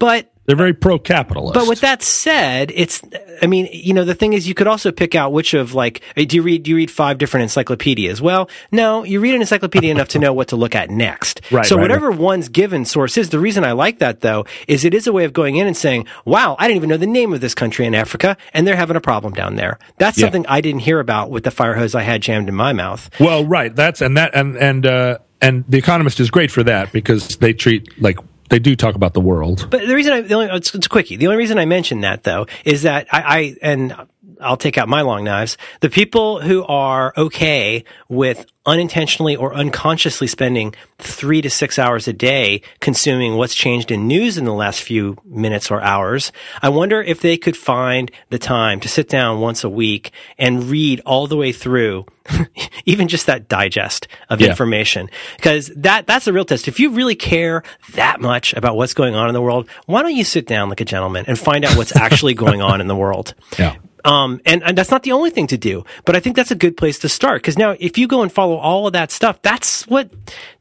[0.00, 1.52] but They're very pro-capitalist.
[1.52, 3.02] But with that said, it's,
[3.42, 6.00] I mean, you know, the thing is you could also pick out which of like,
[6.16, 8.22] do you read, do you read five different encyclopedias?
[8.22, 11.42] Well, no, you read an encyclopedia enough to know what to look at next.
[11.52, 14.84] Right, So right, whatever one's given source is, the reason I like that though, is
[14.86, 17.06] it is a way of going in and saying, wow, I didn't even know the
[17.06, 19.78] name of this country in Africa and they're having a problem down there.
[19.98, 20.24] That's Yeah.
[20.26, 23.10] something I didn't hear about with the fire hose I had jammed in my mouth.
[23.20, 23.74] well, right.
[23.76, 27.52] That's and that and and uh, and the Economist is great for that because they
[27.52, 29.66] treat like they do talk about the world.
[29.70, 31.16] But the reason I, the only, it's, it's quickie.
[31.16, 33.94] The only reason I mention that though is that I, I, and
[34.40, 35.56] I'll take out my long knives.
[35.80, 42.12] The people who are okay with unintentionally or unconsciously spending three to six hours a
[42.12, 47.00] day consuming what's changed in news in the last few minutes or hours, I wonder
[47.00, 51.26] if they could find the time to sit down once a week and read all
[51.26, 52.04] the way through
[52.84, 54.48] even just that digest of Yeah.
[54.50, 57.62] information because that that's a real test if you really care
[57.94, 60.82] that much about what's going on in the world why don't you sit down like
[60.82, 63.76] a gentleman and find out what's actually going on in the world Yeah.
[64.04, 66.54] Um, and, and that's not the only thing to do, but I think that's a
[66.56, 67.42] good place to start.
[67.42, 70.10] Cause now if you go and follow all of that stuff, that's what,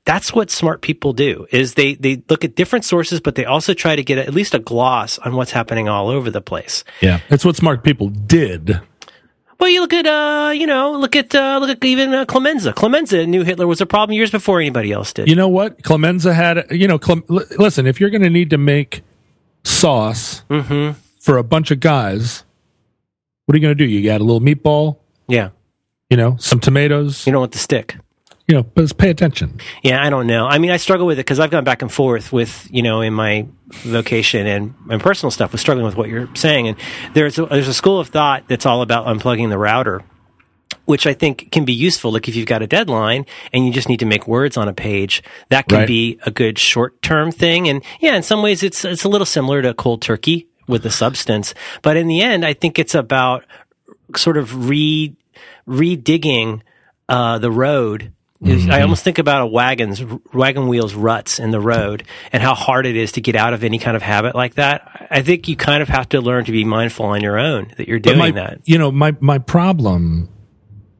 [0.05, 3.73] that's what smart people do is they, they look at different sources, but they also
[3.73, 6.83] try to get at least a gloss on what's happening all over the place.
[7.01, 7.19] Yeah.
[7.29, 8.79] That's what smart people did.
[9.59, 12.73] Well, you look at, uh, you know, look at, uh, look at even uh, Clemenza.
[12.73, 15.27] Clemenza knew Hitler was a problem years before anybody else did.
[15.27, 15.81] You know what?
[15.81, 19.01] Clemenza had, you know, Clem, l- listen, if you're going to need to make
[19.63, 20.99] sauce Mm-hmm.
[21.19, 22.43] for a bunch of guys,
[23.47, 23.89] what are you going to do?
[23.89, 25.49] You got a little meatball, yeah.
[26.09, 27.95] you know, some tomatoes, You don't want the stick.
[28.47, 29.59] you know, but just pay attention.
[29.83, 30.45] Yeah, I don't know.
[30.47, 33.01] I mean, I struggle with it because I've gone back and forth with, you know,
[33.01, 36.67] in my vocation and my personal stuff with struggling with what you're saying.
[36.69, 36.77] And
[37.13, 40.03] there's a, there's a school of thought that's all about unplugging the router,
[40.85, 42.11] which I think can be useful.
[42.13, 44.73] Like if you've got a deadline and you just need to make words on a
[44.73, 45.87] page, that can Right.
[45.87, 47.67] be a good short term thing.
[47.67, 50.91] And yeah, in some ways it's, it's a little similar to cold turkey with the
[50.91, 51.53] substance.
[51.81, 53.45] But in the end, I think it's about
[54.15, 55.15] sort of re,
[55.67, 56.61] redigging,
[57.09, 58.71] uh, the road Mm-hmm.
[58.71, 62.85] I almost think about a wagon's wagon wheels ruts in the road and how hard
[62.85, 65.07] it is to get out of any kind of habit like that.
[65.09, 67.87] I think you kind of have to learn to be mindful on your own that
[67.87, 68.61] you're doing my, that.
[68.65, 70.29] You know, my my problem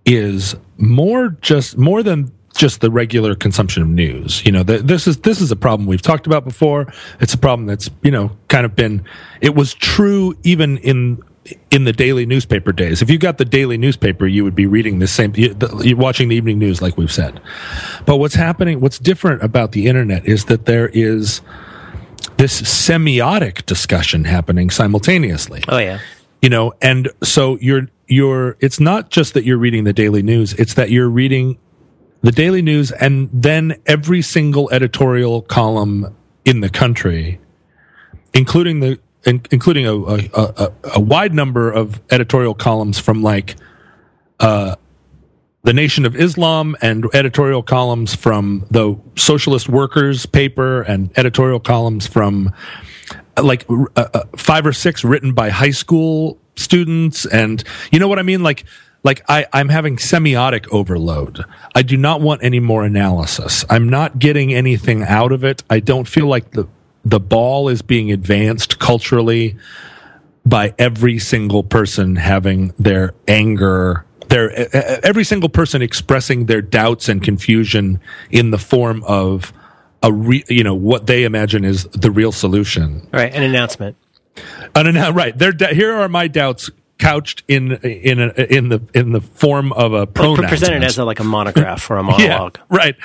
[0.04, 4.46] is more just more than just the regular consumption of news.
[4.46, 6.92] You know, the, this is this is a problem we've talked about before.
[7.20, 9.06] It's a problem that's you know kind of been.
[9.42, 11.24] It was true even in
[11.72, 13.02] in the daily newspaper days.
[13.02, 16.36] If you got the daily newspaper, you would be reading the same, you're watching the
[16.36, 17.40] evening news, like we've said.
[18.06, 21.42] But what's happening, what's different about the internet is that there is
[22.38, 25.64] this semiotic discussion happening simultaneously.
[25.68, 26.00] Oh yeah.
[26.42, 30.54] You know, and so you're, you're, it's not just that you're reading the daily news,
[30.54, 31.58] it's that you're reading
[32.22, 37.40] the daily news and then every single editorial column in the country,
[38.34, 43.56] including the in, including a, a, a, a, wide number of editorial columns from like
[44.40, 44.76] uh,
[45.64, 52.08] the Nation of Islam and editorial columns from the Socialist Workers paper and editorial columns
[52.08, 52.54] from
[53.42, 57.26] like uh, uh, five or six written by high school students.
[57.26, 58.44] And you know what I mean?
[58.44, 58.64] Like
[59.04, 61.46] like I, I'm having semiotic overload.
[61.76, 63.64] I do not want any more analysis.
[63.70, 65.64] I'm not getting anything out of it.
[65.70, 66.68] I don't feel like the
[67.06, 69.56] the ball is being advanced culturally
[70.46, 74.52] by every single person having their anger their
[75.06, 79.54] every single person expressing their doubts and confusion in the form of
[80.04, 83.96] a re, you know what they imagine is the real solution right an announcement
[84.76, 89.22] an right there here are my doubts couched in in a, in the in the
[89.22, 92.58] form of a pronoun presented as a, like a monograph or a monologue.
[92.58, 92.96] yeah, right.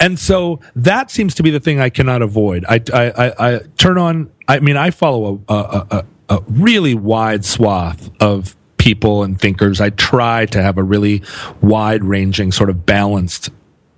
[0.00, 2.64] And so that seems to be the thing I cannot avoid.
[2.68, 4.30] I I, I, I turn on.
[4.48, 9.80] I mean, I follow a, a, a, a really wide swath of people and thinkers.
[9.80, 11.22] I try to have a really
[11.60, 13.50] wide ranging, sort of balanced.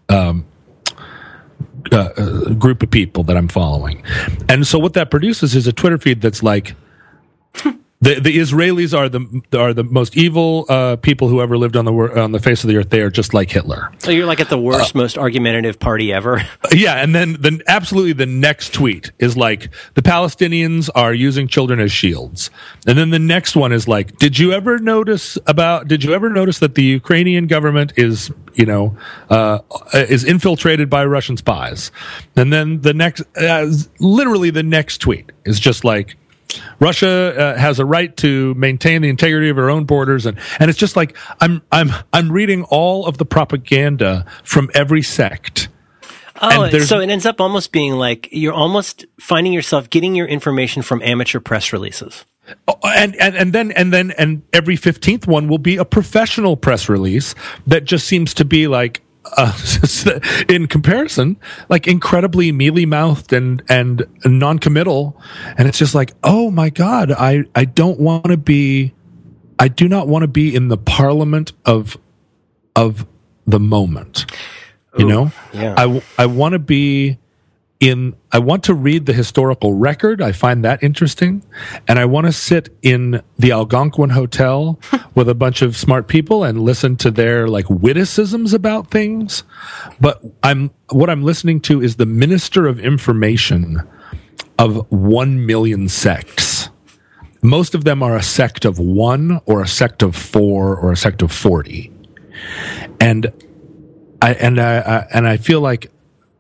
[0.09, 0.47] Um,
[1.93, 4.03] uh, uh, group of people that I'm following.
[4.49, 6.75] And so what that produces is a Twitter feed that's like
[8.01, 11.85] the the Israelis are the are the most evil uh, people who ever lived on
[11.85, 12.91] the on the face of the earth.
[12.91, 13.93] They are just like Hitler.
[13.99, 16.43] So you're like at the worst, uh, most argumentative party ever.
[16.71, 21.81] Yeah, and then then absolutely the next tweet is like the Palestinians are using children
[21.81, 22.51] as shields,
[22.87, 25.89] and then the next one is like, did you ever notice about?
[25.89, 28.97] Did you ever notice that the Ukrainian government is you know
[29.31, 29.61] uh,
[29.95, 31.91] is infiltrated by Russian spies?
[32.37, 36.17] And then the next, uh, literally the next tweet is just like
[36.81, 40.71] Russia uh, has a right to maintain the integrity of her own borders, and and
[40.71, 45.69] it's just like I'm I'm I'm reading all of the propaganda from every sect.
[46.41, 50.83] Oh, so it ends up almost being like you're almost finding yourself getting your information
[50.83, 52.25] from amateur press releases.
[52.67, 56.57] Oh, and, and and then and then and every 15th one will be a professional
[56.57, 57.35] press release
[57.67, 59.03] that just seems to be like
[59.37, 61.37] uh, in comparison,
[61.69, 65.21] like incredibly mealy mouthed and and non-committal,
[65.57, 68.95] and it's just like, oh my god, I I don't want to be,
[69.59, 71.97] I do not want to be in the parliament of
[72.77, 73.07] of
[73.47, 74.27] the moment.
[74.97, 75.75] You Ooh, know, yeah.
[75.77, 77.19] I I want to be
[77.81, 80.21] in I want to read the historical record.
[80.21, 81.45] I find that interesting.
[81.87, 84.79] And I want to sit in the Algonquin Hotel
[85.15, 89.45] with a bunch of smart people and listen to their like witticisms about things.
[90.01, 93.87] But I'm what I'm listening to is the minister of information
[94.59, 96.71] of 1 million sects.
[97.43, 100.97] Most of them are a sect of 1 or a sect of 4 or a
[100.97, 101.93] sect of 40.
[102.99, 103.33] And
[104.21, 105.93] I and I, I and I feel like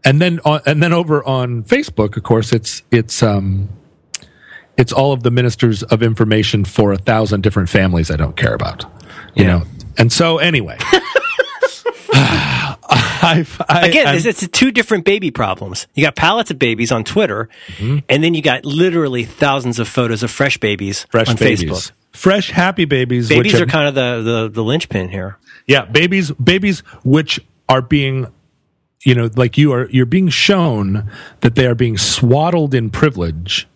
[0.08, 3.68] and then on, and then over on Facebook, of course, it's it's um,
[4.78, 8.54] it's all of the ministers of information for a thousand different families I don't care
[8.54, 8.84] about,
[9.34, 9.58] you yeah.
[9.58, 9.62] know.
[9.98, 10.78] And so anyway.
[13.20, 15.86] I've, I, Again, it's, it's, two different baby problems.
[15.94, 17.98] You got pallets of babies on Twitter, mm-hmm.
[18.08, 21.64] and then you got literally thousands of photos of fresh babies fresh on babies.
[21.64, 21.92] Facebook.
[22.12, 23.28] Fresh, happy babies.
[23.28, 25.36] Babies are, are kind of the, the, the linchpin here.
[25.66, 28.28] Yeah, babies, babies which are being
[29.04, 33.68] you know, like you are, you're being shown that they are being swaddled in privilege,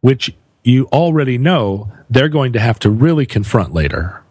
[0.00, 0.34] which
[0.64, 4.22] you already know they're going to have to really confront later.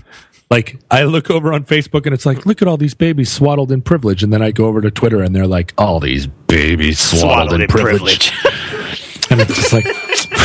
[0.50, 3.72] like I look over on Facebook and it's like, look at all these babies swaddled
[3.72, 6.98] in privilege, and then I go over to Twitter and they're like, all these babies
[6.98, 8.30] swaddled, swaddled in, in, privilege.
[8.32, 9.26] privilege.
[9.30, 9.86] and it's just like,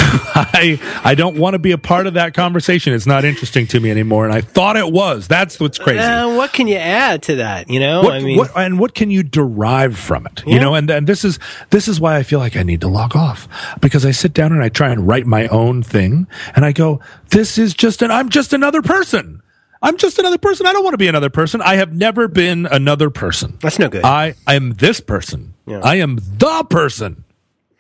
[0.36, 2.94] I I don't want to be a part of that conversation.
[2.94, 5.28] It's not interesting to me anymore, and I thought it was.
[5.28, 6.00] That's what's crazy.
[6.00, 7.70] Uh, what can you add to that?
[7.70, 10.44] You know, what, I mean, what, and what can you derive from it?
[10.46, 10.56] Yeah.
[10.56, 11.40] You know, and and this is
[11.70, 13.48] this is why I feel like I need to log off
[13.82, 17.00] because I sit down and I try and write my own thing, and I go,
[17.30, 19.42] this is just an I'm just another person.
[19.82, 20.66] I'm just another person.
[20.66, 21.62] I don't want to be another person.
[21.62, 23.58] I have never been another person.
[23.62, 24.04] That's no good.
[24.04, 25.54] I I am this person.
[25.66, 25.82] Yeah.
[25.84, 27.24] I am the person,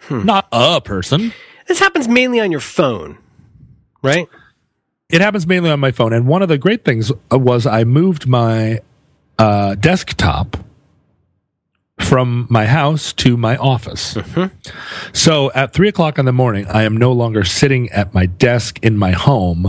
[0.09, 1.33] not a person.
[1.69, 3.19] This happens mainly on your phone,
[4.01, 4.27] right?
[5.07, 6.13] It happens mainly on my phone.
[6.13, 8.79] And one of the great things uh, was I moved my
[9.37, 10.57] uh, desktop
[11.99, 14.17] from my house to my office.
[15.13, 18.79] So at three o'clock in the morning, I am no longer sitting at my desk
[18.81, 19.67] in my home.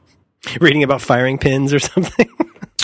[0.60, 2.28] Reading about firing pins or something.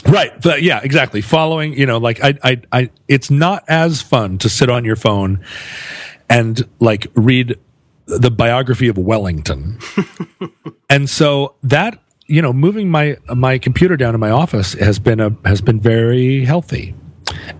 [0.07, 0.39] Right.
[0.43, 1.23] The, yeah, exactly.
[1.23, 4.97] Following, you know, like I, I, I, it's not as fun to sit on your
[4.97, 5.43] phone
[6.29, 7.59] and like read
[8.07, 9.79] the biography of Wellington.
[10.91, 15.21] and so that, you know, moving my, my computer down to my office has been
[15.21, 16.95] a, has been very healthy.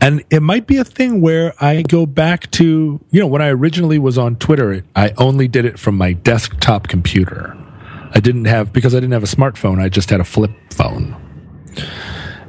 [0.01, 3.49] And it might be a thing where I go back to, you know, when I
[3.49, 7.57] originally was on Twitter, I only did it from my desktop computer.
[8.13, 11.17] I didn't have, because I didn't have a smartphone, I just had a flip phone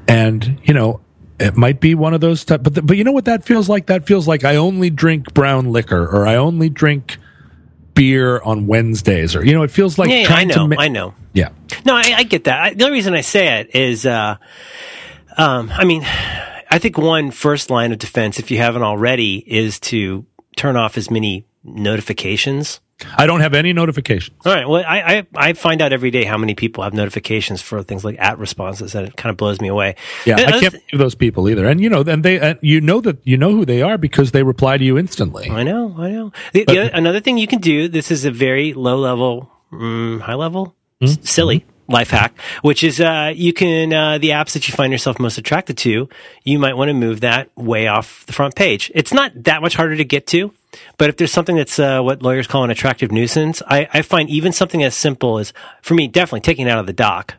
[0.07, 1.01] and you know
[1.39, 3.87] it might be one of those but the, but you know what that feels like
[3.87, 7.17] that feels like i only drink brown liquor or i only drink
[7.95, 10.67] beer on wednesdays or you know it feels like yeah, I know.
[10.67, 11.13] ma- I know.
[11.33, 11.49] yeah
[11.85, 12.61] No, I, I get that.
[12.61, 14.35] I, the only reason I say it is, uh,
[15.37, 16.03] um, I mean,
[16.69, 20.25] I think one first line of defense, if you haven't already, is to
[20.55, 22.79] turn off as many notifications.
[23.17, 24.67] I don't have any notifications All right.
[24.67, 28.05] Well, I, I, I find out every day how many people have notifications for things
[28.05, 29.95] like at responses, and it kind of blows me away.
[30.25, 32.79] yeah The i can't believe those people either and you know and they and you
[32.79, 35.93] know that you know who they are because they reply to you instantly I know,
[35.97, 36.31] I know.
[36.53, 37.87] The, the other, another thing you can do.
[37.89, 42.99] This is a very low level, mm, high level, s- silly life hack, which is
[43.01, 46.07] uh, you can uh, the apps that you find yourself most attracted to.
[46.43, 48.89] You might want to move that way off the front page.
[48.95, 50.51] It's not that much harder to get to.
[50.97, 54.29] But if there's something that's uh, what lawyers call an attractive nuisance, I, I find
[54.29, 57.35] even something as simple as, for me, definitely taking it out of the dock,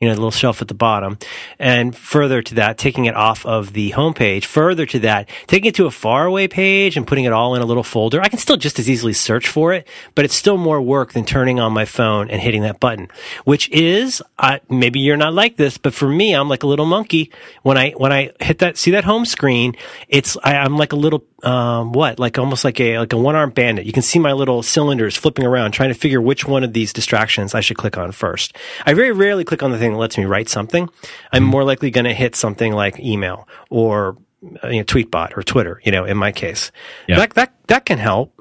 [0.00, 1.18] you know, the little shelf at the bottom.
[1.58, 4.44] And further to that, taking it off of the homepage.
[4.44, 7.64] Further to that, taking it to a faraway page and putting it all in a
[7.64, 8.20] little folder.
[8.20, 11.24] I can still just as easily search for it, but it's still more work than
[11.24, 13.08] turning on my phone and hitting that button,
[13.44, 16.86] which is, uh, maybe you're not like this, but for me, I'm like a little
[16.86, 17.30] monkey.
[17.62, 19.74] When I, when I hit that, see that home screen,
[20.08, 23.36] it's, I, I'm like a little, um, what, like almost like a, like a one
[23.36, 23.84] armed bandit.
[23.84, 26.92] You can see my little cylinders flipping around trying to figure which one of these
[26.92, 28.56] distractions I should click on first.
[28.86, 30.88] I very rarely click on the thing that lets me write something.
[31.32, 34.16] I'm more likely going to hit something like email or
[34.62, 36.72] uh, you know, Tweetbot or Twitter, you know, in my case.
[37.06, 37.16] Yeah.
[37.16, 38.32] That, that, that can help.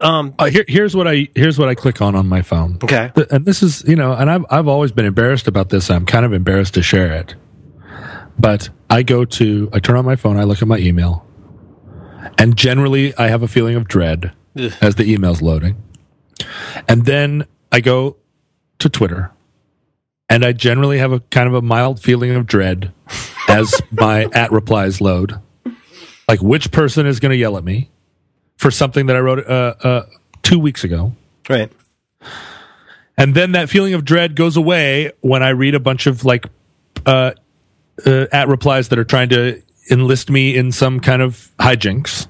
[0.00, 3.12] Um, uh, here, here's what i here's what i click on on my phone okay.
[3.30, 6.24] And this is you know and I've, I've always been embarrassed about this i'm kind
[6.26, 7.36] of embarrassed to share it
[8.36, 11.24] but i go to i turn on my phone i look at my email
[12.42, 14.72] and generally i have a feeling of dread Ugh.
[14.80, 15.76] as the email's loading
[16.88, 18.16] and then i go
[18.78, 19.30] to twitter
[20.28, 22.92] and i generally have a kind of a mild feeling of dread
[23.48, 25.38] as my at replies load
[26.28, 27.90] like which person is going to yell at me
[28.56, 30.02] for something that i wrote uh, uh,
[30.42, 31.12] two weeks ago
[31.48, 31.70] Right.
[33.16, 36.46] and then that feeling of dread goes away when I read a bunch of like
[37.04, 37.32] uh,
[38.06, 42.28] uh, at replies that are trying to enlist me in some kind of hijinks.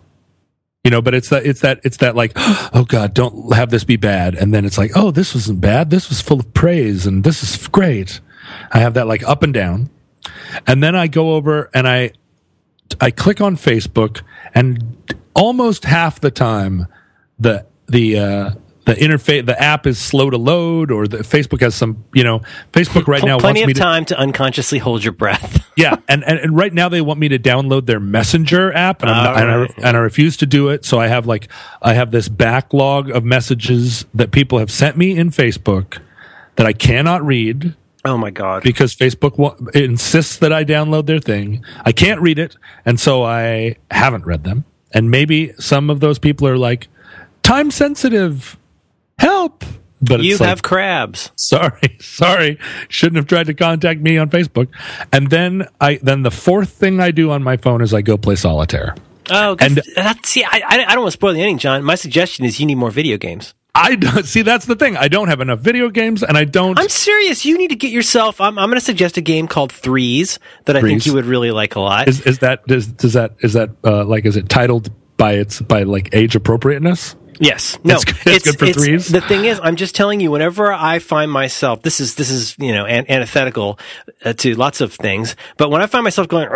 [0.85, 3.85] You know, but it's that it's that it's that like, oh God, don't have this
[3.85, 4.35] be bad.
[4.35, 5.91] And then it's like, oh, this wasn't bad.
[5.91, 8.21] This was full of praise, and this is great.
[8.73, 9.91] I have that like up and down,
[10.67, 12.13] and then I go over and I
[13.01, 14.23] I click on Facebook,
[14.55, 16.87] and almost half the time
[17.39, 18.51] the the uh,
[18.85, 22.41] the interface the app is slow to load, or the Facebook has some you know
[22.73, 25.69] Facebook right now Plenty wants of me to time to unconsciously hold your breath.
[25.77, 29.11] yeah, and, and and right now they want me to download their Messenger app, and,
[29.11, 30.85] I'm ah, not, and, I, and I refuse to do it.
[30.85, 31.49] So I have like
[31.81, 36.01] I have this backlog of messages that people have sent me in Facebook
[36.57, 37.75] that I cannot read
[38.05, 38.63] oh my God.
[38.63, 41.65] because Facebook wa- insists that I download their thing.
[41.85, 44.65] I can't read it, and so I haven't read them.
[44.95, 46.89] And maybe some of those people are like
[47.43, 48.59] time sensitive.
[49.23, 49.65] Help!
[50.05, 51.31] But You it's like, have crabs.
[51.37, 52.59] sorry sorry
[52.89, 54.67] shouldn't have tried to contact me on facebook
[55.13, 58.17] and then i then the fourth thing i do on my phone is i go
[58.17, 58.97] play solitaire
[59.31, 61.85] Oh, And- that's, see, I, I don't want to spoil the ending, John.
[61.85, 63.55] My suggestion is you need more video games.
[63.77, 66.77] i don't see that's the thing i don't have enough video games and i don't
[66.81, 67.45] I'm serious.
[67.45, 68.41] You need to get yourself.
[68.41, 71.53] I'm, I'm going to suggest a game called Threes that I think you would really
[71.53, 72.09] like a lot.
[72.09, 75.61] is, is that does, does that is that uh, like is it titled by its
[75.63, 77.79] by like age appropriateness yes.
[77.85, 77.97] No.
[77.97, 79.09] It's good- it's good for threes?
[79.09, 80.31] The thing is, I'm just telling you.
[80.31, 83.79] Whenever I find myself, this is this is you know an, antithetical
[84.25, 85.37] uh, to lots of things.
[85.57, 86.49] But when I find myself going,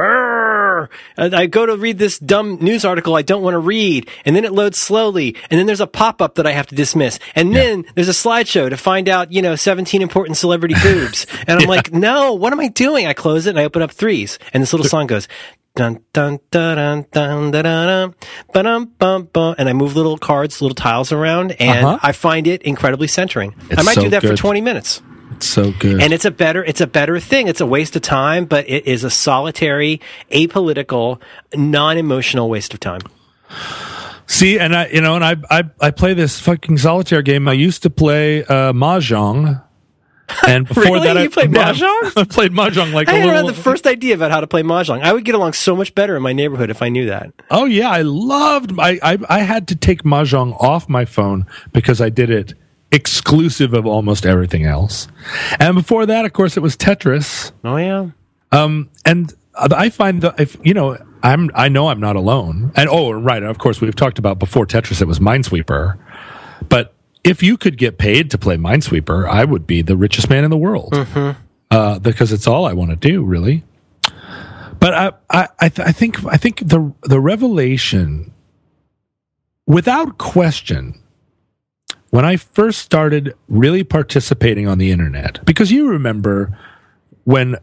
[1.18, 4.44] I go to read this dumb news article I don't want to read, and then
[4.44, 7.54] it loads slowly, and then there's a pop up that I have to dismiss, and
[7.54, 11.68] then there's a slideshow to find out, you know, 17 important celebrity boobs, and I'm
[11.68, 13.06] like, no, what am I doing?
[13.06, 15.28] I close it and I open up threes, and this little song goes.
[15.76, 18.14] Dun dun dun dun dun dun dun
[18.52, 21.98] dun bum bum and I move little cards, little tiles around, and Uh-huh.
[22.02, 23.54] I find it incredibly centering.
[23.76, 25.02] I might so do that for 20 minutes
[25.36, 26.00] It's so good.
[26.02, 28.86] and it's a better it's a better thing it's a waste of time but it
[28.86, 30.00] is a solitary
[30.32, 31.20] apolitical
[31.54, 33.02] non-emotional waste of time
[34.28, 37.46] See, and I, you know, and I, I, I play this fucking solitaire game.
[37.46, 39.62] I used to play uh, mahjong,
[40.46, 41.00] and before Really?
[41.06, 42.12] that, I You played yeah, mahjong?
[42.16, 43.48] I played mahjong like i a had little.
[43.50, 46.16] the first idea about how to play mahjong i would get along so much better
[46.16, 48.72] in my neighborhood if i knew that oh yeah, I loved.
[48.78, 52.54] I, I, I had to take mahjong off my phone because I did it
[52.92, 55.08] exclusive of almost everything else.
[55.60, 57.52] And before that, of course, it was Tetris.
[57.64, 58.10] oh yeah
[58.52, 62.72] Um, and I find that if you know, I'm I know I'm not alone.
[62.74, 65.00] And oh, right, of course, we've talked about before Tetris.
[65.00, 65.96] It was Minesweeper,
[66.68, 66.94] but
[67.26, 70.50] if you could get paid to play Minesweeper, I would be the richest man in
[70.50, 70.94] the world
[71.70, 73.64] uh, because it's all I want to do, really.
[74.78, 78.32] But I, I, I, th- I think, I think the the revelation,
[79.66, 81.00] without question,
[82.10, 86.56] when I first started really participating on the internet, because you remember
[87.24, 87.56] when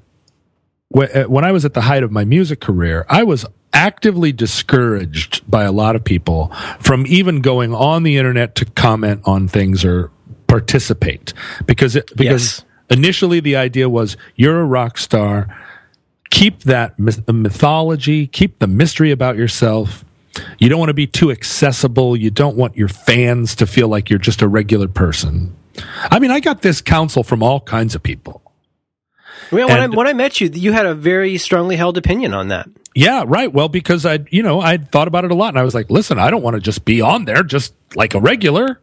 [0.89, 4.31] when uh, when I was at the height of my music career, I was actively
[4.31, 6.47] discouraged by a lot of people
[6.79, 10.11] from even going on the internet to comment on things or
[10.47, 11.33] participate
[11.65, 12.65] because it, because Yes.
[12.91, 15.47] initially the idea was you're a rock star,
[16.29, 20.05] keep that myth- mythology, keep the mystery about yourself.
[20.59, 22.15] You don't want to be too accessible.
[22.15, 25.55] You don't want your fans to feel like you're just a regular person.
[26.11, 28.42] I mean, I got this counsel from all kinds of people.
[29.53, 32.47] Well, when, I, when I met you you had a very strongly held opinion on
[32.49, 33.51] that Yeah, right.
[33.51, 35.89] Well, because I, you know, I'd thought about it a lot and I was like,
[35.89, 38.79] listen, I don't want to just be on there just like a regular.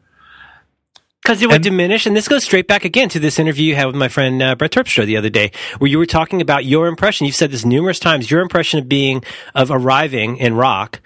[1.22, 3.74] Because it would And- diminish, and this goes straight back again to this interview you
[3.76, 6.64] had with my friend uh, Brett Terpstra the other day, where you were talking about
[6.64, 7.26] your impression.
[7.26, 8.30] You've said this numerous times.
[8.30, 9.22] Your impression of being
[9.54, 11.00] of arriving in rock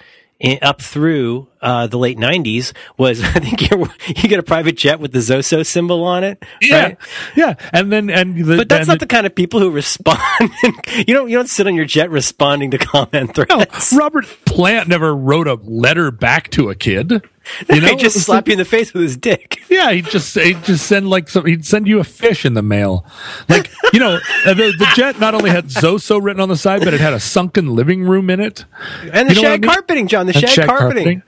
[0.62, 5.01] up through uh, the late '90s was, I think you you get a private jet
[5.01, 6.43] with the Zoso symbol on it.
[6.70, 6.99] right?
[7.37, 7.55] Yeah.
[7.72, 10.18] And then, and the, But that's not the kind of people who respond.
[10.97, 13.93] you don't you don't sit on your jet responding to comment no, threads.
[13.97, 17.22] Robert Plant never wrote a letter back to a kid.
[17.69, 19.61] You know, he just slap you in the face with his dick.
[19.75, 22.63] Yeah, he'd just he'd just send like some he'd send you a fish in the
[22.63, 23.05] mail.
[23.49, 26.83] Like you know, uh, the the jet not only had Zoso written on the side,
[26.85, 28.65] but it had a sunken living room in it.
[29.13, 29.75] And the You know shag I mean?
[29.75, 30.27] carpeting, John.
[30.27, 31.23] The shag, shag carpeting.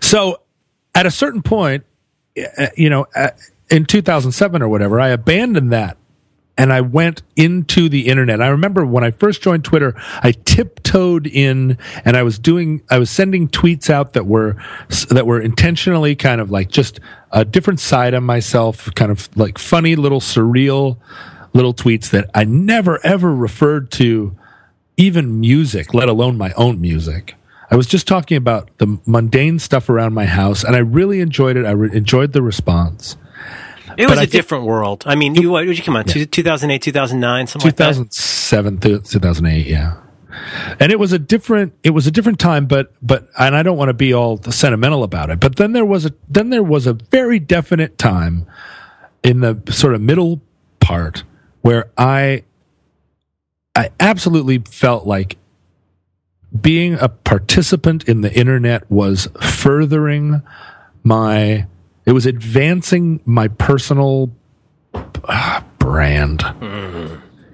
[0.00, 0.40] So
[0.94, 1.84] at a certain point,
[2.58, 3.30] uh, you know, uh,
[3.70, 5.96] in 2007 or whatever, I abandoned that
[6.56, 8.40] and I went into the internet.
[8.40, 12.98] I remember when I first joined Twitter, I tiptoed in and I was doing, I
[12.98, 14.56] was sending tweets out that were,
[15.10, 17.00] that were intentionally kind of like just
[17.32, 20.98] a different side of myself, kind of like funny little surreal
[21.54, 24.36] little tweets that I never ever referred to
[24.96, 27.36] even music, let alone my own music.
[27.70, 31.56] I was just talking about the mundane stuff around my house, and I really enjoyed
[31.56, 31.64] it.
[31.64, 33.16] I re- enjoyed the response.
[33.98, 35.04] It was a different world.
[35.06, 36.04] I mean, you, what did you come on?
[36.04, 37.88] two 2008, 2009, something like that?
[37.94, 40.00] 2007 to 2008, yeah.
[40.80, 43.76] And it was a different, it was a different time, but, but, and I don't
[43.76, 46.86] want to be all sentimental about it, but then there was a, then there was
[46.86, 48.46] a very definite time
[49.22, 50.42] in the sort of middle
[50.80, 51.24] part
[51.62, 52.44] where I,
[53.76, 55.36] I absolutely felt like
[56.60, 60.42] being a participant in the internet was furthering
[61.02, 61.66] my,
[62.06, 64.30] it was advancing my personal
[65.28, 66.42] ah, brand.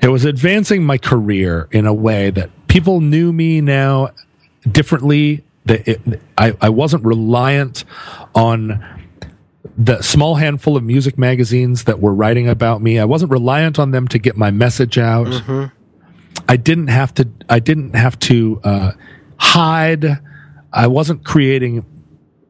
[0.03, 4.11] It was advancing my career in a way that people knew me now
[4.71, 5.45] differently.
[5.67, 7.85] That it, I, I wasn't reliant
[8.35, 8.83] on
[9.77, 12.99] the small handful of music magazines that were writing about me.
[12.99, 15.29] I wasn't reliant on them to get my message out.
[16.49, 17.29] I didn't have to.
[17.49, 18.93] I didn't have to uh,
[19.37, 20.19] hide.
[20.73, 21.85] I wasn't creating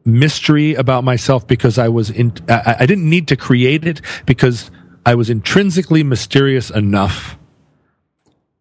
[0.05, 2.33] mystery about myself because I was in.
[2.49, 4.71] I, I didn't need to create it because
[5.05, 7.39] I was intrinsically mysterious enough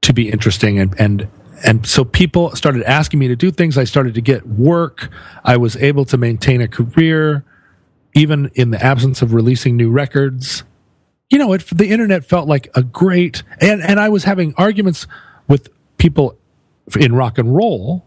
[0.01, 1.27] to be interesting and and
[1.63, 3.77] and so people started asking me to do things.
[3.77, 5.09] I started to get work.
[5.43, 7.43] I was able to maintain a career
[8.15, 10.63] even in the absence of releasing new records.
[11.29, 15.05] You know, it, the internet felt like a great and and I was having arguments
[15.47, 16.37] with people
[16.99, 18.05] in rock and roll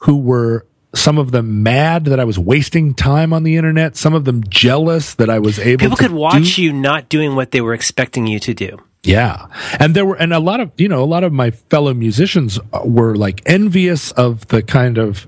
[0.00, 4.14] who were some of them mad that I was wasting time on the internet, some
[4.14, 7.34] of them jealous that I was able People to could watch do- you not doing
[7.34, 8.78] what they were expecting you to do.
[9.02, 9.48] Yeah.
[9.78, 12.58] And there were, and a lot of, you know, a lot of my fellow musicians
[12.84, 15.26] were like envious of the kind of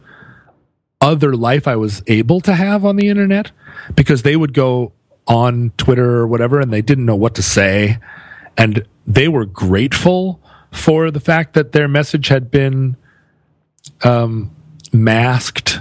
[1.01, 3.53] other life I was able to have on the internet
[3.95, 4.93] because they would go
[5.27, 7.99] on Twitter or whatever and they didn't know what to say.
[8.57, 10.41] And they were grateful
[10.73, 12.97] for the fact that their message had been
[14.03, 14.56] um,
[15.03, 15.81] masked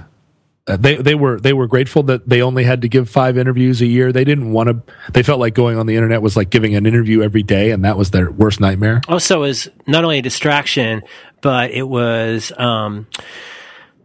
[0.68, 3.82] uh, they they were they were grateful that they only had to give five interviews
[3.82, 4.12] a year.
[4.12, 4.94] They didn't want to.
[5.12, 7.86] They felt like going on the internet was like giving an interview every day, and
[7.86, 9.02] that was their worst nightmare.
[9.08, 11.04] Also, it was not only a distraction,
[11.42, 13.06] but it was um,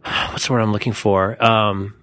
[0.03, 1.43] what's the word I'm looking for?
[1.43, 1.95] Um,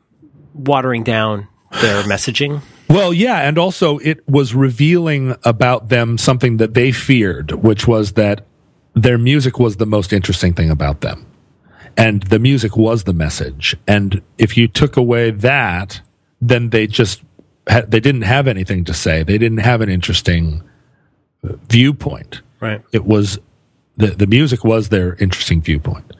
[0.54, 1.46] watering down
[1.80, 2.60] their messaging.
[2.88, 8.14] Well, yeah, and also it was revealing about them something that they feared, which was
[8.14, 8.44] that
[8.94, 11.27] their music was the most interesting thing about them
[11.98, 13.76] and the music was the message.
[13.86, 16.00] And if you took away that,
[16.40, 17.22] then they just
[17.66, 19.24] they didn't have anything to say.
[19.24, 20.62] They didn't have an interesting
[21.42, 22.40] viewpoint.
[22.60, 22.82] Right.
[22.92, 23.38] It was
[23.96, 26.14] the the music was their interesting viewpoint.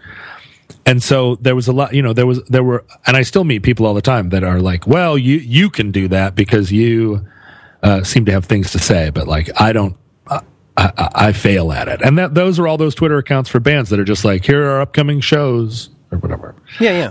[0.84, 3.44] And so there was a lot, you know, there was there were and I still
[3.44, 6.72] meet people all the time that are like, "Well, you you can do that because
[6.72, 7.26] you
[7.82, 9.96] uh, seem to have things to say, but like I don't
[10.78, 12.00] I, I, fail at it.
[12.02, 14.64] And that those are all those Twitter accounts for bands that are just like, here
[14.64, 16.54] are upcoming shows or whatever.
[16.78, 17.10] Yeah, yeah.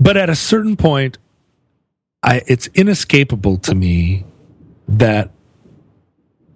[0.00, 1.18] But at a certain point,
[2.22, 4.24] I it's inescapable to me
[4.88, 5.30] that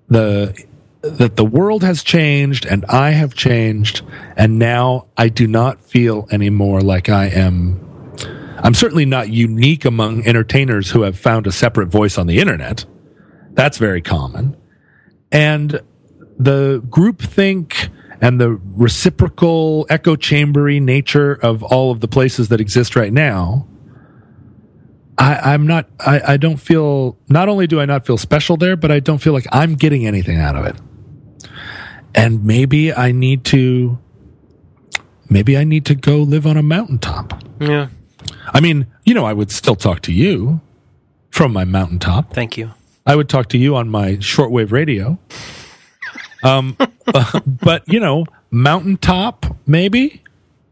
[0.08, 0.64] the
[1.02, 4.02] that the world has changed and I have changed
[4.36, 7.84] and now I do not feel anymore like I am
[8.58, 12.84] I'm certainly not unique among entertainers who have found a separate voice on the internet.
[13.52, 14.56] That's very common.
[15.30, 15.80] And
[16.38, 22.96] the groupthink and the reciprocal echo chambery nature of all of the places that exist
[22.96, 23.66] right now,
[25.16, 28.76] I, am not, I, I don't feel, not only do I not feel special there,
[28.76, 30.76] but I don't feel like I'm getting anything out of it.
[32.14, 33.98] And maybe I need to,
[35.28, 37.42] maybe I need to go live on a mountaintop.
[37.60, 37.88] Yeah.
[38.46, 40.60] I mean, you know, I would still talk to you
[41.30, 42.32] from my mountaintop.
[42.32, 42.70] Thank you.
[43.04, 45.18] I would talk to you on my shortwave radio.
[46.42, 46.76] Um,
[47.62, 50.22] but you know, mountaintop, maybe.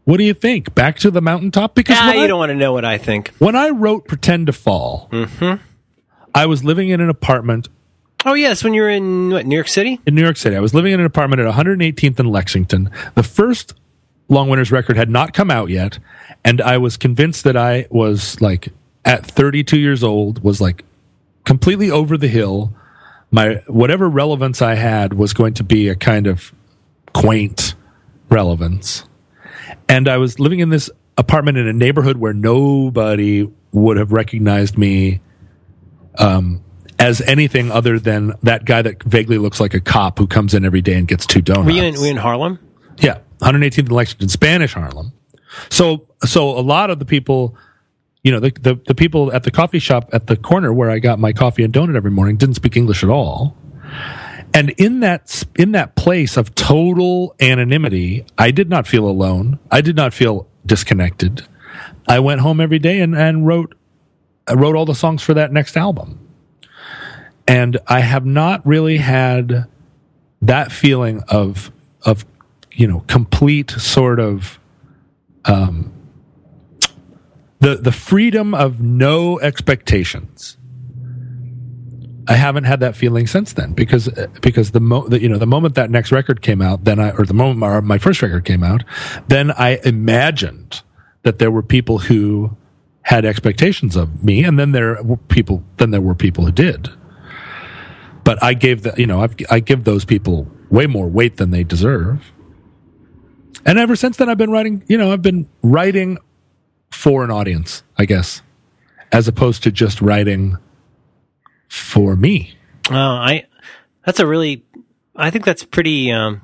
[0.05, 0.73] What do you think?
[0.73, 1.75] Back to the mountaintop?
[1.75, 3.33] Because you I, don't want to know what I think.
[3.39, 5.61] When I wrote "Pretend to Fall," mm-hmm.
[6.33, 7.67] I was living in an apartment.
[8.25, 9.99] Oh yes, when you were in what, New York City.
[10.05, 12.89] In New York City, I was living in an apartment at 118th and Lexington.
[13.15, 13.73] The first
[14.29, 15.99] Long Winters record had not come out yet,
[16.43, 18.69] and I was convinced that I was like
[19.03, 20.85] at 32 years old was like
[21.43, 22.73] completely over the hill
[23.31, 26.53] my whatever relevance I had was going to be a kind of
[27.13, 27.75] quaint
[28.29, 29.03] relevance.
[29.89, 34.77] And I was living in this apartment in a neighborhood where nobody would have recognized
[34.77, 35.21] me
[36.17, 36.63] um,
[36.99, 40.65] as anything other than that guy that vaguely looks like a cop who comes in
[40.65, 41.65] every day and gets two donuts.
[41.65, 42.59] Were you in, were you in Harlem?
[42.97, 45.13] Yeah, 118th and Lexington, Spanish Harlem.
[45.69, 47.55] So, so a lot of the people
[48.27, 50.99] you know, the, the, the people at the coffee shop at the corner where I
[50.99, 53.55] got my coffee and donut every morning didn't speak English at all.
[54.53, 59.59] And in that in that place of total anonymity, I did not feel alone.
[59.71, 61.47] I did not feel disconnected.
[62.05, 63.75] I went home every day and, and wrote
[64.45, 66.19] I wrote all the songs for that next album.
[67.47, 69.67] And I have not really had
[70.41, 71.71] that feeling of
[72.01, 72.25] of
[72.73, 74.59] you know complete sort of
[75.45, 75.93] um,
[77.59, 80.57] the the freedom of no expectations.
[82.29, 84.09] I haven't had that feeling since then because
[84.41, 87.11] because the, mo- the, you know the moment that next record came out, then I
[87.11, 88.83] or the moment my, my first record came out,
[89.29, 90.81] then I imagined
[91.23, 92.55] that there were people who
[93.03, 96.89] had expectations of me, and then there were people then there were people who did.
[98.25, 101.51] But I gave the you know I've, I give those people way more weight than
[101.51, 102.33] they deserve.
[103.65, 104.83] And ever since then, I've been writing.
[104.87, 106.17] You know, I've been writing
[106.89, 108.41] for an audience, I guess,
[109.11, 110.57] as opposed to just writing
[111.67, 112.57] for me.
[112.89, 113.45] Oh, I
[114.05, 114.63] that's a really
[115.15, 116.41] I think that's pretty um,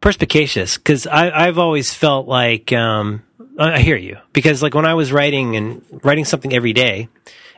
[0.00, 3.22] perspicacious because I've always felt like um,
[3.58, 7.08] I hear you because like when I was writing and writing something every day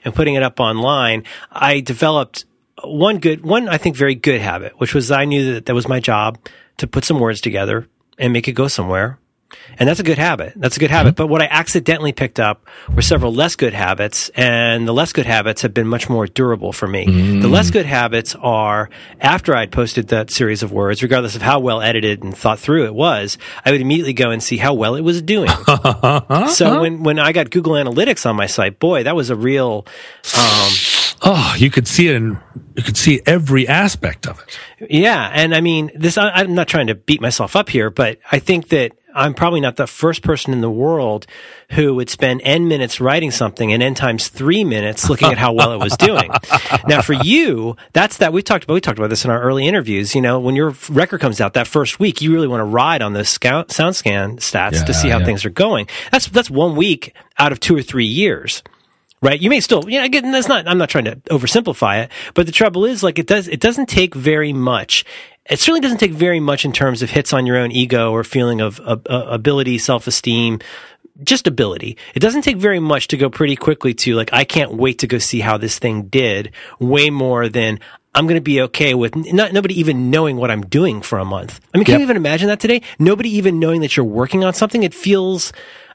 [0.05, 2.44] and putting it up online, I developed
[2.82, 5.86] one good one I think very good habit, which was I knew that that was
[5.86, 6.38] my job
[6.78, 7.86] to put some words together
[8.18, 9.18] and make it go somewhere
[9.78, 10.53] and that's a good habit.
[10.57, 11.11] That's a good habit.
[11.11, 11.16] Mm-hmm.
[11.16, 15.26] But what I accidentally picked up were several less good habits, and the less good
[15.26, 17.07] habits have been much more durable for me.
[17.07, 17.42] Mm.
[17.42, 18.90] The less good habits are
[19.20, 22.86] after I'd posted that series of words, regardless of how well edited and thought through
[22.86, 25.50] it was, I would immediately go and see how well it was doing.
[26.48, 29.86] so when, when I got Google Analytics on my site, boy, that was a real,
[30.36, 30.72] um,
[31.22, 32.38] oh, you could see it in,
[32.76, 34.90] you could see every aspect of it.
[34.90, 35.30] Yeah.
[35.32, 38.38] And I mean, this, I, I'm not trying to beat myself up here, but I
[38.38, 41.26] think that I'm probably not the first person in the world
[41.70, 45.52] who would spend n minutes writing something and n times three minutes looking at how
[45.52, 46.30] well it was doing.
[46.86, 48.74] now, for you, that's that we talked about.
[48.74, 50.14] We talked about this in our early interviews.
[50.14, 53.02] You know, when your record comes out that first week, you really want to ride
[53.02, 55.24] on those scout, SoundScan stats Yeah, to see how yeah.
[55.24, 55.88] things are going.
[56.10, 58.62] That's that's one week out of two or three years
[59.22, 59.40] right?
[59.40, 62.46] You may still, you know, again, that's not, I'm not trying to oversimplify it, but
[62.46, 65.04] the trouble is like it does, it doesn't take very much.
[65.51, 68.22] It certainly doesn't take very much in terms of hits on your own ego or
[68.24, 70.61] feeling of uh, uh, ability, self-esteem,
[71.24, 71.97] just ability.
[72.14, 75.07] It doesn't take very much to go pretty quickly to like, I can't wait to
[75.07, 77.80] go see how this thing did way more than
[78.14, 81.24] I'm going to be okay with not nobody even knowing what I'm doing for a
[81.24, 81.61] month.
[81.74, 81.99] I mean, can Yep.
[82.01, 82.82] you even imagine that today?
[82.99, 84.82] Nobody even knowing that you're working on something.
[84.82, 85.53] It feels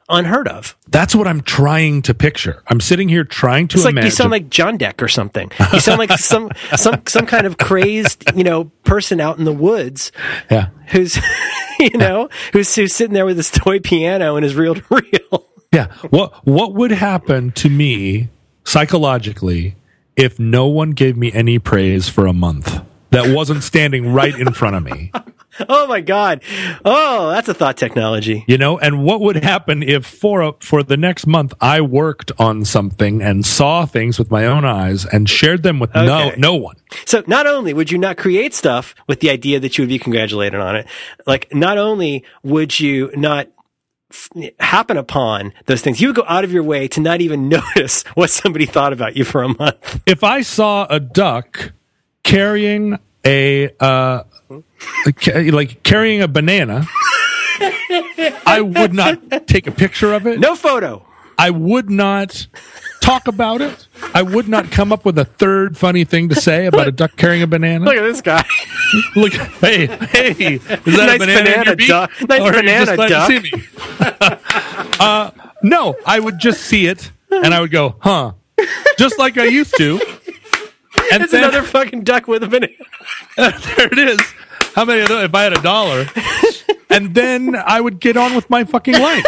[0.10, 0.78] unheard of.
[0.88, 2.64] That's what I'm trying to picture.
[2.68, 4.08] I'm sitting here trying to It's like imagine.
[4.08, 5.52] you sound like Jandek or something.
[5.74, 9.54] You sound like some some some kind of crazed, you know, person out in the
[9.54, 10.12] woods
[10.50, 10.70] yeah.
[10.88, 11.18] who's
[11.80, 15.46] you know, who's who's sitting there with his toy piano and his reel to reel.
[15.74, 15.92] Yeah.
[16.10, 18.30] What what would happen to me
[18.64, 19.76] psychologically
[20.16, 22.82] if no one gave me any praise for a month
[23.12, 25.12] that wasn't standing right in front of me?
[25.68, 26.44] Oh my god.
[26.86, 28.46] Oh, that's a thought technology.
[28.48, 32.32] You know, and what would happen if for a, for the next month I worked
[32.38, 36.40] on something and saw things with my own eyes and shared them with no Okay.
[36.40, 36.76] no one.
[37.06, 39.98] So not only would you not create stuff with the idea that you would be
[39.98, 40.86] congratulated on it,
[41.26, 43.48] like not only would you not
[44.60, 48.04] happen upon those things, you would go out of your way to not even notice
[48.14, 50.02] what somebody thought about you for a month.
[50.06, 51.72] If I saw a duck
[52.28, 54.24] carrying a uh
[55.52, 56.86] like carrying a banana
[58.46, 60.40] I would not take a picture of it.
[60.40, 61.06] No photo.
[61.38, 62.48] I would not
[63.02, 63.88] talk about it.
[64.14, 67.16] I would not come up with a third funny thing to say about a duck
[67.16, 67.86] carrying a banana.
[67.86, 68.44] Look at this guy.
[69.16, 72.12] Look, hey, hey, is that Nice a banana, banana duck.
[72.28, 73.28] Nice Or banana just duck.
[73.28, 73.52] See me?
[75.00, 78.34] uh, no, I would just see it and I would go, huh,
[78.98, 80.00] just like I used to.
[81.12, 82.74] And It's then another fucking duck with a banana.
[83.38, 84.20] there it is.
[84.76, 85.24] How many of those?
[85.26, 86.06] If I had a dollar,
[86.90, 89.26] and then I would get on with my fucking life.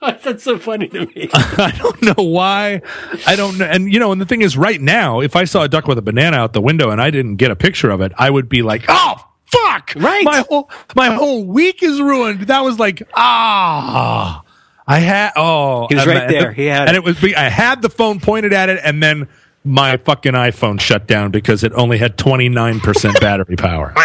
[0.00, 1.28] That's so funny to me.
[1.34, 2.80] I don't know why.
[3.26, 3.66] I don't know.
[3.66, 5.98] And you know, and the thing is, right now, if I saw a duck with
[5.98, 8.48] a banana out the window and I didn't get a picture of it, I would
[8.48, 9.16] be like, "Oh,
[9.46, 9.92] fuck!
[9.96, 10.24] Right.
[10.24, 14.42] My whole my whole week is ruined." That was like, ah.
[14.86, 16.52] I had oh, He was right there.
[16.52, 17.00] He had and it.
[17.00, 17.22] it was.
[17.34, 19.28] I had the phone pointed at it, and then
[19.64, 23.94] my fucking iPhone shut down because it only had twenty nine percent battery power.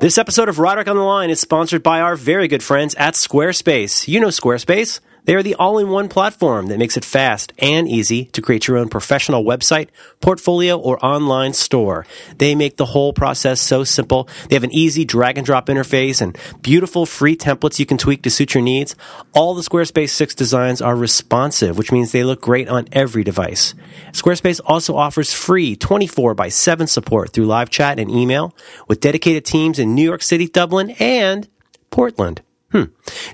[0.00, 3.14] This episode of Roderick on the Line is sponsored by our very good friends at
[3.14, 4.06] Squarespace.
[4.06, 5.00] You know Squarespace.
[5.24, 8.68] They are the all in one platform that makes it fast and easy to create
[8.68, 9.88] your own professional website,
[10.20, 12.06] portfolio, or online store.
[12.36, 14.28] They make the whole process so simple.
[14.48, 18.22] They have an easy drag and drop interface and beautiful free templates you can tweak
[18.22, 18.94] to suit your needs.
[19.32, 23.74] All the Squarespace 6 designs are responsive, which means they look great on every device.
[24.12, 28.54] Squarespace also offers free 24 by 7 support through live chat and email
[28.88, 31.48] with dedicated teams in New York City, Dublin, and
[31.90, 32.42] Portland.
[32.74, 32.86] Hmm.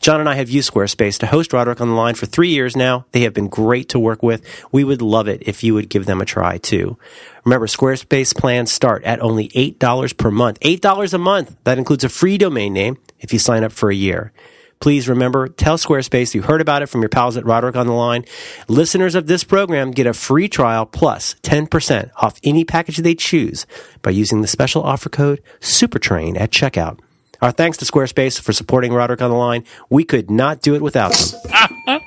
[0.02, 2.76] John and I have used Squarespace to host Roderick on the line for three years
[2.76, 3.06] now.
[3.12, 4.44] They have been great to work with.
[4.70, 6.98] We would love it if you would give them a try too.
[7.46, 10.60] Remember, Squarespace plans start at only $8 per month.
[10.60, 11.56] $8 a month.
[11.64, 14.34] That includes a free domain name if you sign up for a year.
[14.78, 17.94] Please remember, tell Squarespace you heard about it from your pals at Roderick on the
[17.94, 18.26] line.
[18.68, 23.66] Listeners of this program get a free trial plus 10% off any package they choose
[24.02, 26.98] by using the special offer code SUPERTRAIN at checkout.
[27.42, 29.64] Our thanks to Squarespace for supporting Roderick on the line.
[29.88, 31.40] We could not do it without them.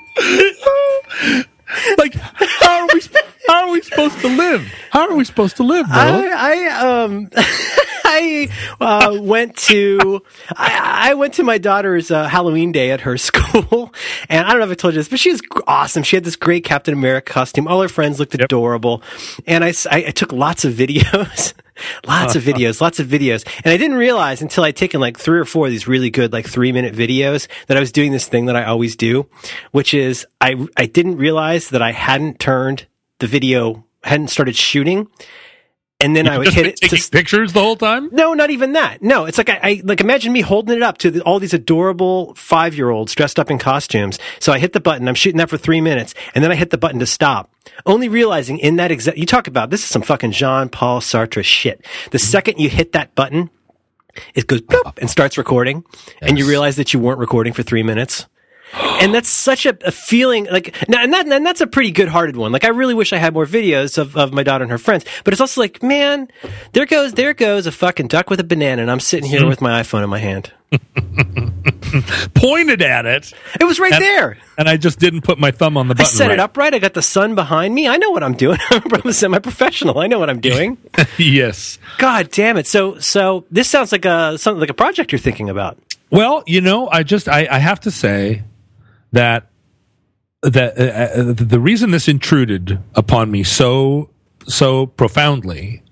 [1.98, 3.00] like, how are we?
[3.46, 4.62] How are we supposed to live?
[4.90, 5.96] How are we supposed to live, bro?
[5.96, 7.30] I, I um
[8.04, 8.48] I
[8.80, 13.92] uh, went to I, I went to my daughter's uh, Halloween day at her school,
[14.28, 16.02] and I don't know if I told you this, but she was awesome.
[16.04, 17.66] She had this great Captain America costume.
[17.66, 19.02] All her friends looked adorable,
[19.46, 21.54] and I I took lots of videos.
[22.06, 23.44] Lots of videos, lots of videos.
[23.64, 26.32] And I didn't realize until I'd taken like three or four of these really good,
[26.32, 29.28] like three minute videos that I was doing this thing that I always do,
[29.72, 32.86] which is I, I didn't realize that I hadn't turned
[33.24, 35.08] the video, hadn't started shooting.
[35.98, 38.10] And then I would Just hit it to taking pictures the whole time.
[38.12, 39.00] no, not even that.
[39.00, 41.54] No, it's like I, I like imagine me holding it up to the, all these
[41.54, 44.18] adorable five year olds dressed up in costumes.
[44.40, 45.08] So I hit the button.
[45.08, 47.50] I'm shooting that for three minutes, and then I hit the button to stop.
[47.86, 51.44] Only realizing in that exact you talk about this is some fucking Jean Paul Sartre
[51.44, 51.80] shit.
[52.10, 52.26] The mm-hmm.
[52.26, 53.48] second you hit that button,
[54.34, 55.84] it goes bloop and starts recording,
[56.20, 58.26] and you realize that you weren't recording for three minutes.
[59.04, 62.36] And that's such a, a feeling like, and, that, and that's a pretty good hearted
[62.36, 62.52] one.
[62.52, 65.04] Like, I really wish I had more videos of, of my daughter and her friends,
[65.24, 66.28] but it's also like, man,
[66.72, 69.60] there goes, there goes a fucking duck with a banana, and I'm sitting here with
[69.60, 70.52] my iPhone in my hand.
[72.34, 73.32] Pointed at it.
[73.60, 74.38] It was right and, there.
[74.58, 76.06] And I just didn't put my thumb on the button.
[76.06, 76.34] I set right.
[76.34, 76.74] it up right.
[76.74, 77.86] I got the sun behind me.
[77.86, 78.58] I know what I'm doing.
[78.70, 79.98] I'm a semi-professional.
[79.98, 80.78] I know what I'm doing.
[81.18, 81.78] yes.
[81.98, 82.66] God damn it.
[82.66, 85.78] So, so this sounds like a, something like a project you're thinking about.
[86.10, 88.42] Well, you know, I just, I, I have to say
[89.14, 89.48] that
[90.42, 94.10] that uh, uh, the reason this intruded upon me so
[94.46, 95.82] so profoundly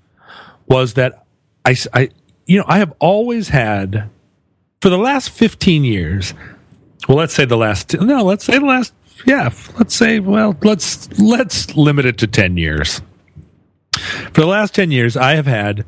[0.67, 1.25] was that
[1.65, 2.09] I, I
[2.45, 4.09] you know I have always had
[4.81, 6.33] for the last 15 years
[7.07, 8.93] well let's say the last no let's say the last
[9.25, 9.49] yeah
[9.79, 13.01] let's say well let's let's limit it to 10 years.
[14.33, 15.85] For the last 10 years I have had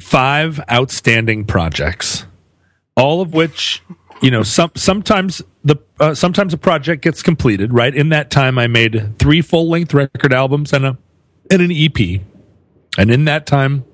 [0.00, 2.26] five outstanding projects
[2.96, 3.82] all of which
[4.22, 7.94] you know some sometimes the uh, sometimes a project gets completed right?
[7.94, 10.98] In that time i made three full length record albums and a
[11.50, 11.98] and an ep
[12.96, 13.84] and in that time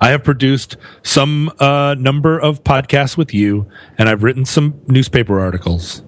[0.00, 5.40] i have produced some uh, number of podcasts with you and i've written some newspaper
[5.40, 6.02] articles.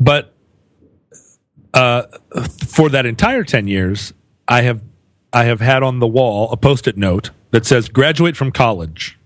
[0.00, 0.34] But
[1.72, 2.02] uh,
[2.66, 4.12] for that entire 10 years
[4.48, 4.82] i have
[5.32, 9.18] i have had on the wall a post-it note that says graduate from college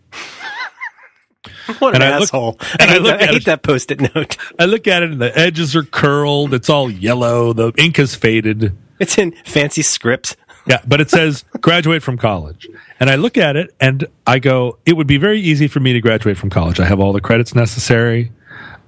[1.78, 2.53] what an and asshole!
[2.61, 4.36] Look, I, hate, that, I hate that post-it note.
[4.59, 6.53] I look at it, and the edges are curled.
[6.53, 7.53] It's all yellow.
[7.53, 8.76] The ink has faded.
[8.99, 10.36] It's in fancy script.
[10.66, 12.68] Yeah, but it says graduate from college.
[13.01, 15.95] And I look at it and I go, it would be very easy for me
[15.95, 16.78] to graduate from college.
[16.78, 18.32] I have all the credits necessary.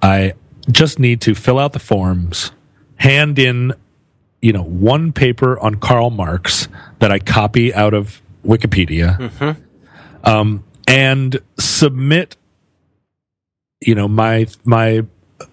[0.01, 0.33] I
[0.69, 2.51] just need to fill out the forms,
[2.97, 3.73] hand in,
[4.41, 6.67] you know, one paper on Karl Marx
[6.99, 10.29] that I copy out of Wikipedia, mm-hmm.
[10.29, 12.35] um, and submit
[13.81, 15.05] you know my my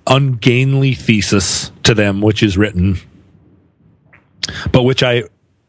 [0.07, 2.99] ungainly thesis to them which is written
[4.71, 5.23] but which i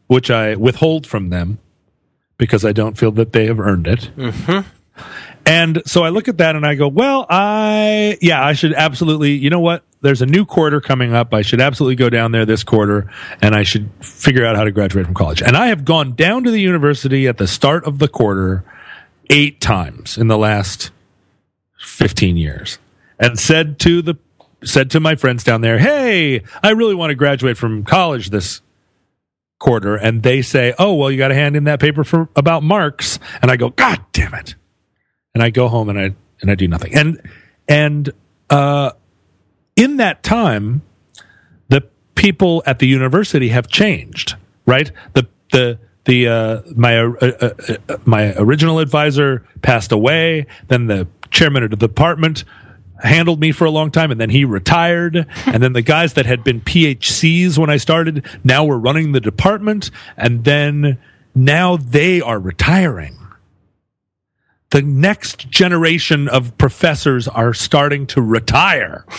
[0.06, 1.58] which i withhold from them
[2.36, 4.10] because i don't feel that they have earned it.
[4.16, 4.68] Mm-hmm.
[5.46, 9.32] and so i look at that and i go well i yeah i should absolutely
[9.32, 9.84] you know what?
[10.02, 11.34] There's a new quarter coming up.
[11.34, 13.10] I should absolutely go down there this quarter
[13.42, 15.42] and i should figure out how to graduate from college.
[15.42, 18.64] And i have gone down to the university at the start of the quarter
[19.30, 20.90] eight times in the last
[21.80, 22.78] 15 years
[23.18, 24.16] and said to the
[24.62, 28.60] said to my friends down there, "Hey, I really want to graduate from college this
[29.58, 32.62] quarter." And they say, "Oh, well, you got to hand in that paper for about
[32.62, 34.54] Marx." And I go, "God damn it."
[35.34, 36.94] And I go home and I and I do nothing.
[36.94, 37.22] And
[37.68, 38.12] and
[38.50, 38.90] uh
[39.76, 40.82] in that time
[41.68, 41.82] the
[42.14, 44.34] people at the university have changed,
[44.66, 44.90] right?
[45.14, 47.50] The the the uh, my uh, uh,
[47.88, 50.46] uh, my original advisor passed away.
[50.68, 52.44] Then the chairman of the department
[53.02, 55.26] handled me for a long time and then he retired.
[55.46, 59.20] And then the guys that had been PhDs when i started now were running the
[59.20, 59.90] department.
[60.16, 60.98] And then
[61.34, 63.16] now they are retiring.
[64.70, 69.04] The next generation of professors are starting to retire.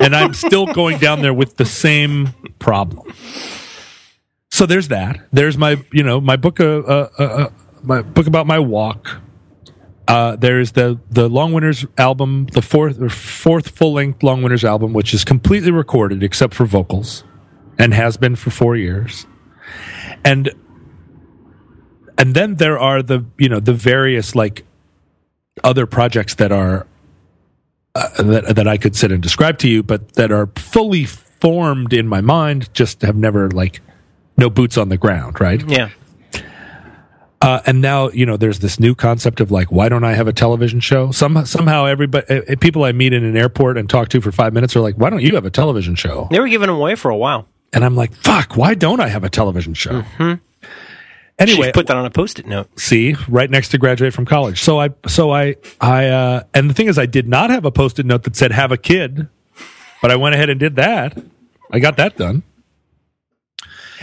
[0.00, 3.12] And i'm still going down there with the same problem
[4.52, 7.50] so there's that there's my you know my book uh, uh, uh, uh
[7.82, 9.22] my book about my walk
[10.08, 14.64] uh, there's the the Long Winters album, the fourth or fourth full length Long Winters
[14.64, 17.24] album, which is completely recorded except for vocals,
[17.78, 19.26] and has been for four years.
[20.24, 20.50] And
[22.18, 24.66] and then there are the you know the various like
[25.62, 26.86] other projects that are
[27.94, 31.92] uh, that that I could sit and describe to you, but that are fully formed
[31.92, 33.80] in my mind, just have never like
[34.42, 35.62] no boots on the ground, right?
[35.66, 35.90] Yeah.
[37.40, 40.28] Uh, and now you know there's this new concept of like why don't I have
[40.28, 41.10] a television show?
[41.10, 44.30] Some somehow everybody uh, uh, people I meet in an airport and talk to for
[44.30, 46.28] five minutes are like why don't you have a television show?
[46.30, 49.08] They were giving them away for a while, and I'm like fuck why don't I
[49.08, 50.02] have a television show?
[50.02, 50.34] Mm-hmm.
[51.38, 52.78] Anyway, She's put that on a post-it note.
[52.78, 54.60] See, right next to graduate from college.
[54.60, 57.72] So I so I I uh, and the thing is I did not have a
[57.72, 59.28] post-it note that said have a kid,
[60.00, 61.18] but I went ahead and did that.
[61.72, 62.44] I got that done.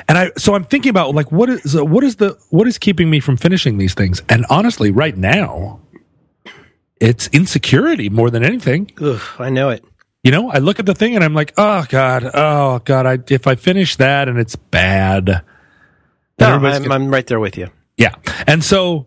[0.10, 3.12] And I so I'm thinking about like what is what is the what is keeping
[3.12, 4.24] me from finishing these things?
[4.28, 5.82] And honestly, right now,
[6.99, 8.91] it's insecurity more than anything.
[8.99, 9.86] Ugh, I know it.
[10.24, 13.20] You know, I look at the thing and I'm like, oh god, oh god, I
[13.32, 15.43] if I finish that and it's bad.
[16.39, 17.70] No, I'm, gonna, I'm right there with you.
[17.95, 18.16] Yeah,
[18.47, 19.05] and so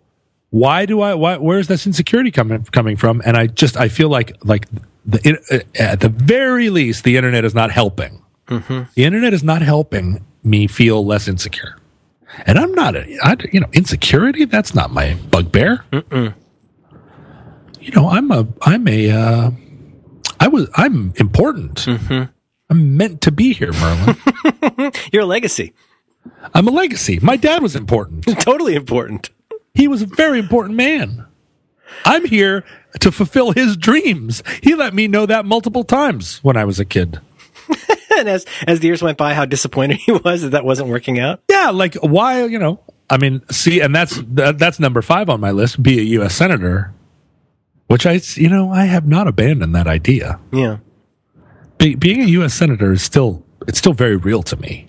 [0.51, 1.15] why do I?
[1.15, 1.37] Why?
[1.37, 3.21] Where's this insecurity coming coming from?
[3.25, 4.69] And I just I feel like like
[5.05, 8.23] the uh, at the very least the internet is not helping.
[8.47, 8.83] Mm-hmm.
[8.95, 11.77] The internet is not helping me feel less insecure.
[12.47, 14.47] And I'm not, a, I, you know, insecurity.
[14.47, 15.85] That's not my bugbear.
[15.93, 16.35] Mm-mm.
[17.81, 19.51] You know, I'm a, I'm a, uh,
[20.43, 21.85] I was I'm important.
[21.85, 22.25] Mm-hmm.
[22.69, 24.17] I'm meant to be here, Merlin.
[25.13, 25.73] You're a legacy.
[26.53, 27.21] I'm a legacy.
[27.21, 28.25] My dad was important.
[28.41, 29.31] totally important.
[29.73, 31.27] He was a very important man.
[32.05, 32.65] I'm here
[32.99, 34.43] to fulfill his dreams.
[34.63, 37.21] He let me know that multiple times when I was a kid.
[38.19, 41.19] and as as the years went by, how disappointed he was that that wasn't working
[41.19, 41.41] out.
[41.51, 42.45] Yeah, like why?
[42.45, 45.83] You know, I mean, see, and that's that, that's number five on my list.
[45.83, 46.35] Be a U.S.
[46.35, 46.93] senator,
[47.89, 50.41] which I, you know, I have not abandoned that idea.
[50.53, 50.79] Yeah,
[51.79, 52.55] Be, being a U.S.
[52.55, 54.89] senator is still it's still very real to me.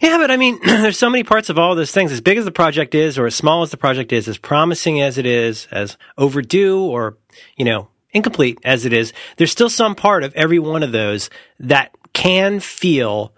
[0.00, 2.12] Yeah, but I mean, there's so many parts of all those things.
[2.12, 5.00] As big as the project is, or as small as the project is, as promising
[5.00, 7.18] as it is, as overdue or,
[7.56, 11.30] you know, incomplete as it is, there's still some part of every one of those
[11.58, 13.32] that can feel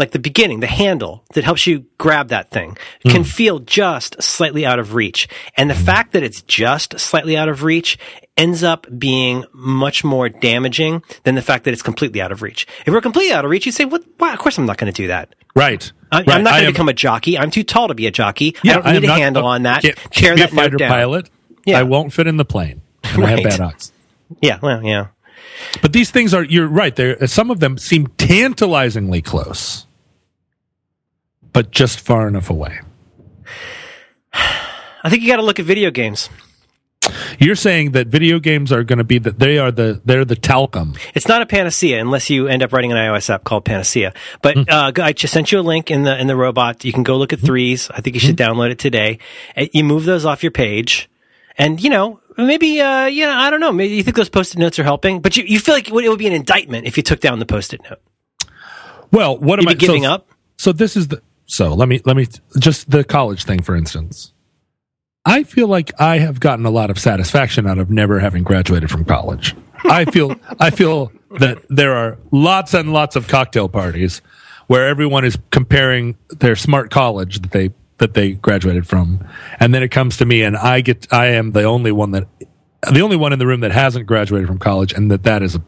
[0.00, 3.28] like the beginning, the handle that helps you grab that thing can hmm.
[3.28, 5.28] feel just slightly out of reach.
[5.56, 7.98] And the fact that it's just slightly out of reach
[8.36, 12.66] ends up being much more damaging than the fact that it's completely out of reach.
[12.86, 14.90] If we're completely out of reach, you say, what, why, of course I'm not going
[14.90, 15.34] to do that.
[15.54, 15.92] Right.
[16.10, 16.28] I, right.
[16.30, 17.38] I'm not going to become a jockey.
[17.38, 18.56] I'm too tall to be a jockey.
[18.62, 19.82] Yeah, I don't I need am a handle on that.
[19.82, 20.88] Can't, Tear can't be a fighter down.
[20.90, 21.30] pilot.
[21.66, 21.78] Yeah.
[21.78, 22.80] I won't fit in the plane.
[23.04, 23.92] And I have bad odds.
[24.40, 25.08] Yeah, well, yeah.
[25.82, 26.94] But these things are, you're right.
[26.94, 29.86] There, some of them seem tantalizingly close,
[31.52, 32.80] but just far enough away.
[34.32, 36.28] I think you got to look at video games.
[37.38, 40.36] You're saying that video games are going to be that they are the they're the
[40.36, 40.94] talcum.
[41.14, 44.12] It's not a panacea unless you end up writing an iOS app called Panacea.
[44.42, 44.62] But Hmm.
[44.68, 46.84] uh, I just sent you a link in the in the robot.
[46.84, 47.90] You can go look at Threes.
[47.90, 48.44] I think you should Hmm.
[48.52, 49.18] download it today.
[49.72, 51.08] You move those off your page,
[51.56, 53.72] and you know maybe uh, you know I don't know.
[53.72, 56.04] Maybe you think those post-it notes are helping, but you, you feel like it would,
[56.04, 58.00] it would be an indictment if you took down the post-it note.
[59.12, 60.28] Well, what am You'd I be giving so, up.
[60.56, 62.26] So this is the so let me let me
[62.58, 64.32] just the college thing for instance.
[65.24, 68.90] I feel like I have gotten a lot of satisfaction out of never having graduated
[68.90, 69.54] from college.
[69.84, 74.22] I feel I feel that there are lots and lots of cocktail parties
[74.66, 77.70] where everyone is comparing their smart college that they
[78.00, 79.26] that they graduated from
[79.60, 82.26] and then it comes to me and I get I am the only one that
[82.90, 85.54] the only one in the room that hasn't graduated from college and that that is
[85.54, 85.62] a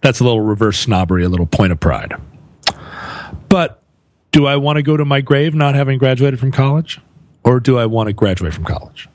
[0.00, 2.14] that's a little reverse snobbery, a little point of pride.
[3.48, 3.82] But
[4.32, 7.00] do I want to go to my grave not having graduated from college?
[7.42, 9.08] Or do I want to graduate from college?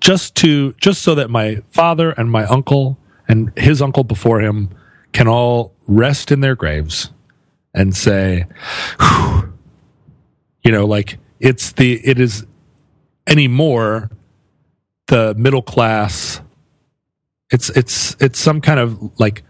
[0.00, 2.98] Just to just so that my father and my uncle
[3.28, 4.70] and his uncle before him
[5.12, 7.10] can all rest in their graves
[7.74, 8.46] and say,
[10.64, 12.46] you know, like it's the it is
[13.26, 14.10] anymore
[15.08, 16.40] the middle class
[17.50, 19.42] it's it's it's some kind of like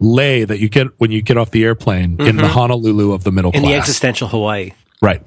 [0.00, 3.30] lei that you get when you get off the airplane in the Honolulu of the
[3.30, 3.62] middle class.
[3.62, 3.72] In class.
[3.74, 4.72] the existential Hawaii.
[5.00, 5.24] Right.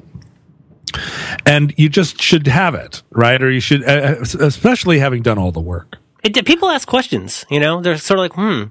[1.45, 3.41] And you just should have it, right?
[3.41, 5.97] Or you should, especially having done all the work.
[6.23, 8.63] It, people ask questions, you know, they're sort of like, hmm,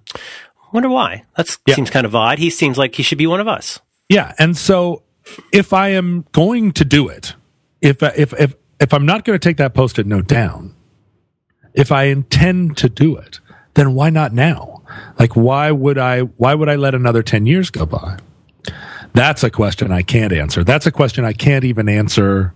[0.72, 1.24] wonder why.
[1.36, 1.74] That Yeah.
[1.76, 2.38] seems kind of odd.
[2.38, 3.80] He seems like he should be one of us.
[4.08, 4.34] Yeah.
[4.38, 5.02] And so
[5.52, 7.34] if I am going to do it,
[7.80, 10.74] if, if, if, if I'm not going to take that post it note down,
[11.74, 13.40] if I intend to do it,
[13.74, 14.82] then why not now?
[15.18, 18.18] Like, why would I, why would I let another 10 years go by?
[19.12, 20.64] That's a question I can't answer.
[20.64, 22.54] That's a question I can't even answer.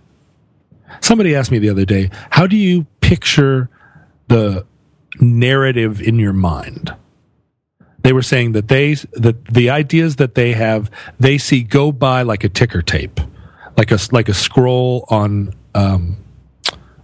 [0.99, 3.69] Somebody asked me the other day, how do you picture
[4.27, 4.65] the
[5.19, 6.93] narrative in your mind?
[8.03, 10.89] They were saying that they that the ideas that they have
[11.19, 13.19] they see go by like a ticker tape,
[13.77, 16.17] like a like a scroll on um,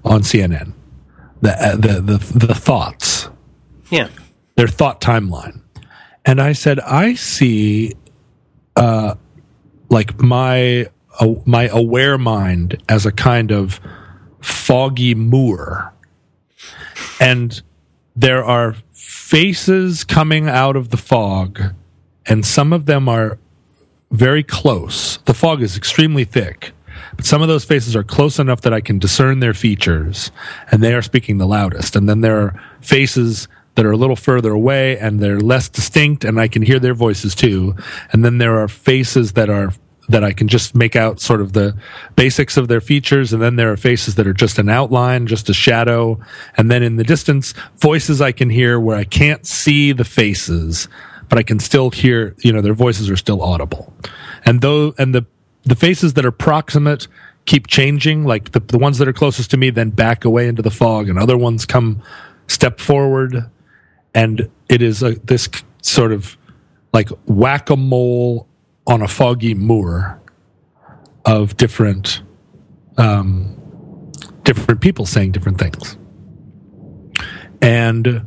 [0.04, 0.74] on CNN.
[1.42, 3.30] The, uh, the the the thoughts
[3.92, 4.10] Yeah.
[4.56, 5.62] their thought timeline.
[6.26, 7.94] And I said, I see,
[8.76, 9.16] uh,
[9.90, 10.88] like my
[11.20, 13.80] uh, my aware mind as a kind of
[14.42, 15.94] foggy moor,
[17.22, 17.62] and
[18.18, 21.62] there are faces coming out of the fog,
[22.26, 23.38] and some of them are
[24.10, 25.18] very close.
[25.26, 26.72] The fog is extremely thick,
[27.16, 30.32] but some of those faces are close enough that I can discern their features,
[30.72, 31.96] and they are speaking the loudest.
[31.96, 36.26] And then there are faces that are a little further away and they're less distinct,
[36.26, 37.76] and I can hear their voices too.
[38.12, 39.72] And then there are faces that are
[40.10, 41.78] that I can just make out sort of the
[42.16, 45.50] basics of their features, and then there are faces that are just an outline, just
[45.50, 46.20] a shadow,
[46.56, 50.88] and then in the distance, voices I can hear where I can't see the faces,
[51.28, 53.94] but I can still hear, you know, their voices are still audible.
[54.46, 55.26] And though, and the,
[55.64, 57.08] the faces that are proximate
[57.46, 60.62] keep changing, like the, the ones that are closest to me then back away into
[60.62, 62.02] the fog and other ones come
[62.48, 63.50] step forward.
[64.14, 65.50] And it is a, this
[65.82, 66.38] sort of
[66.94, 68.47] like whack-a-mole
[68.88, 70.20] on a foggy moor
[71.26, 72.22] of different,
[72.98, 74.12] um,
[74.44, 75.98] different people saying different things.
[77.62, 78.26] And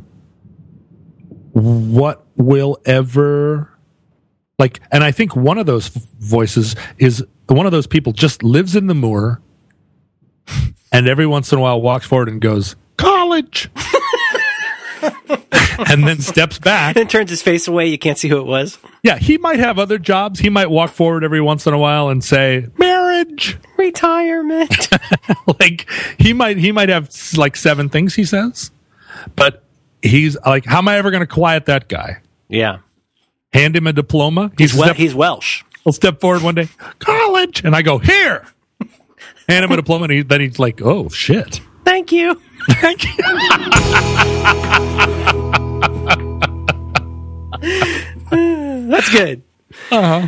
[1.53, 3.69] what will ever
[4.57, 8.75] like and i think one of those voices is one of those people just lives
[8.75, 9.41] in the moor
[10.91, 13.69] and every once in a while walks forward and goes college
[15.89, 17.87] and then steps back and turns his face away.
[17.87, 18.77] You can't see who it was.
[19.03, 22.09] yeah he might have other jobs he might walk forward every once in a while
[22.09, 24.89] and say marriage Retirement.
[25.59, 28.71] like he might he might have like seven things he says
[29.35, 29.63] but
[30.01, 32.79] he's like how am i ever going to quiet that guy yeah.
[33.53, 35.63] hand him a diploma He's, wel- step- he's Welsh.
[35.83, 36.69] he'll step forward one day
[36.99, 38.45] college and i go here
[39.47, 42.39] hand him a diploma and he, then he's like oh shit Thank you.
[42.69, 43.11] thank you
[48.91, 49.43] That's good.
[49.91, 50.27] uh-huh.